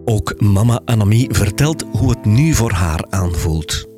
Ook 0.05 0.40
mama 0.40 0.81
Annemie 0.85 1.35
vertelt 1.35 1.85
hoe 1.92 2.11
het 2.11 2.24
nu 2.24 2.55
voor 2.55 2.72
haar 2.72 3.05
aanvoelt. 3.11 3.95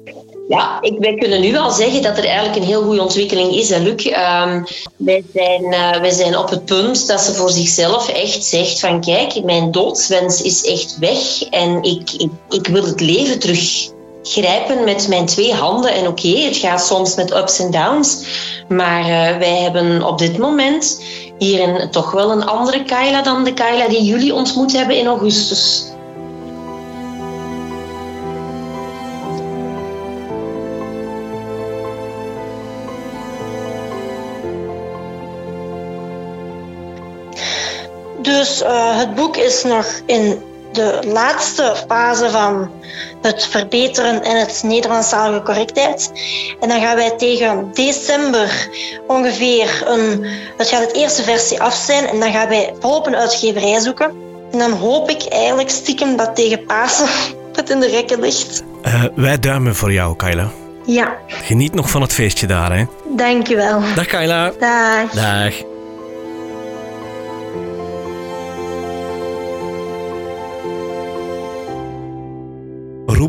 Ja, 0.48 0.80
ik, 0.80 0.98
wij 0.98 1.14
kunnen 1.14 1.40
nu 1.40 1.52
wel 1.52 1.70
zeggen 1.70 2.02
dat 2.02 2.18
er 2.18 2.24
eigenlijk 2.24 2.56
een 2.56 2.66
heel 2.66 2.82
goede 2.82 3.02
ontwikkeling 3.02 3.52
is, 3.52 3.68
Luc. 3.68 4.06
Um, 4.06 4.66
wij, 4.96 5.24
zijn, 5.34 5.62
uh, 5.62 6.00
wij 6.00 6.10
zijn 6.10 6.38
op 6.38 6.50
het 6.50 6.64
punt 6.64 7.06
dat 7.06 7.20
ze 7.20 7.34
voor 7.34 7.50
zichzelf 7.50 8.08
echt 8.08 8.44
zegt 8.44 8.80
van 8.80 9.00
kijk, 9.00 9.44
mijn 9.44 9.70
doodswens 9.70 10.42
is 10.42 10.64
echt 10.64 10.98
weg 10.98 11.42
en 11.50 11.82
ik, 11.82 12.10
ik, 12.10 12.30
ik 12.48 12.66
wil 12.66 12.84
het 12.84 13.00
leven 13.00 13.38
terug 13.38 13.90
grijpen 14.22 14.84
met 14.84 15.08
mijn 15.08 15.26
twee 15.26 15.54
handen. 15.54 15.92
En 15.92 16.06
oké, 16.06 16.28
het 16.28 16.56
gaat 16.56 16.86
soms 16.86 17.14
met 17.14 17.36
ups 17.36 17.58
en 17.58 17.70
downs. 17.70 18.24
Maar 18.68 19.00
uh, 19.00 19.38
wij 19.38 19.56
hebben 19.56 20.02
op 20.02 20.18
dit 20.18 20.38
moment 20.38 21.02
hier 21.38 21.90
toch 21.90 22.10
wel 22.10 22.30
een 22.30 22.46
andere 22.46 22.82
Kyla 22.82 23.22
dan 23.22 23.44
de 23.44 23.54
Kyla 23.54 23.88
die 23.88 24.04
jullie 24.04 24.34
ontmoet 24.34 24.72
hebben 24.72 24.96
in 24.96 25.06
augustus. 25.06 25.82
Dus 38.58 38.66
uh, 38.66 38.98
het 38.98 39.14
boek 39.14 39.36
is 39.36 39.64
nog 39.64 39.86
in 40.06 40.38
de 40.72 40.98
laatste 41.06 41.74
fase 41.88 42.30
van 42.30 42.70
het 43.22 43.46
verbeteren 43.46 44.22
en 44.22 44.38
het 44.38 44.62
Nederlandstalige 44.64 45.42
correctheid. 45.42 46.12
En 46.60 46.68
dan 46.68 46.80
gaan 46.80 46.96
wij 46.96 47.10
tegen 47.16 47.70
december 47.72 48.68
ongeveer 49.06 49.82
een. 49.86 50.26
Het 50.56 50.68
gaat 50.68 50.80
het 50.80 50.94
eerste 50.94 51.22
versie 51.22 51.60
af 51.60 51.74
zijn 51.74 52.06
en 52.06 52.20
dan 52.20 52.32
gaan 52.32 52.48
wij 52.48 52.74
volop 52.80 53.06
een 53.06 53.16
uitgeverij 53.16 53.80
zoeken. 53.80 54.12
En 54.52 54.58
dan 54.58 54.72
hoop 54.72 55.10
ik 55.10 55.26
eigenlijk 55.28 55.70
stiekem 55.70 56.16
dat 56.16 56.36
tegen 56.36 56.64
Pasen 56.64 57.08
het 57.56 57.70
in 57.70 57.80
de 57.80 57.88
rekken 57.88 58.20
ligt. 58.20 58.62
Uh, 58.82 59.04
wij 59.14 59.38
duimen 59.38 59.74
voor 59.74 59.92
jou, 59.92 60.16
Kayla. 60.16 60.50
Ja. 60.84 61.16
Geniet 61.26 61.74
nog 61.74 61.90
van 61.90 62.02
het 62.02 62.12
feestje 62.12 62.46
daar, 62.46 62.76
hè? 62.76 62.84
Dankjewel. 63.16 63.80
Dag, 63.94 64.06
Kayla. 64.06 64.52
Dag. 64.58 65.10
Dag. 65.10 65.54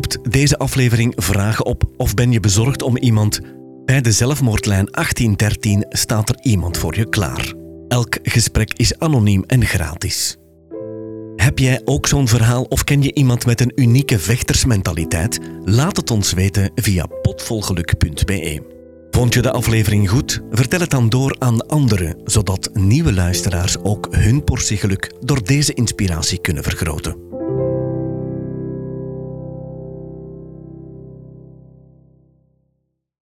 Roept 0.00 0.32
deze 0.32 0.58
aflevering 0.58 1.12
vragen 1.16 1.66
op 1.66 1.82
of 1.96 2.14
ben 2.14 2.32
je 2.32 2.40
bezorgd 2.40 2.82
om 2.82 2.96
iemand? 2.96 3.40
Bij 3.84 4.00
de 4.00 4.12
zelfmoordlijn 4.12 4.86
1813 4.90 5.84
staat 5.88 6.28
er 6.28 6.38
iemand 6.42 6.78
voor 6.78 6.96
je 6.96 7.08
klaar. 7.08 7.54
Elk 7.88 8.18
gesprek 8.22 8.72
is 8.76 8.98
anoniem 8.98 9.44
en 9.46 9.64
gratis. 9.64 10.36
Heb 11.36 11.58
jij 11.58 11.80
ook 11.84 12.06
zo'n 12.06 12.28
verhaal 12.28 12.62
of 12.62 12.84
ken 12.84 13.02
je 13.02 13.14
iemand 13.14 13.46
met 13.46 13.60
een 13.60 13.72
unieke 13.74 14.18
vechtersmentaliteit? 14.18 15.38
Laat 15.64 15.96
het 15.96 16.10
ons 16.10 16.32
weten 16.32 16.70
via 16.74 17.06
potvolgeluk.be. 17.22 18.62
Vond 19.10 19.34
je 19.34 19.42
de 19.42 19.52
aflevering 19.52 20.10
goed? 20.10 20.40
Vertel 20.50 20.80
het 20.80 20.90
dan 20.90 21.08
door 21.08 21.36
aan 21.38 21.66
anderen, 21.66 22.16
zodat 22.24 22.70
nieuwe 22.72 23.12
luisteraars 23.12 23.78
ook 23.78 24.08
hun 24.10 24.44
portie 24.44 24.76
geluk 24.76 25.12
door 25.20 25.44
deze 25.44 25.74
inspiratie 25.74 26.40
kunnen 26.40 26.62
vergroten. 26.62 27.29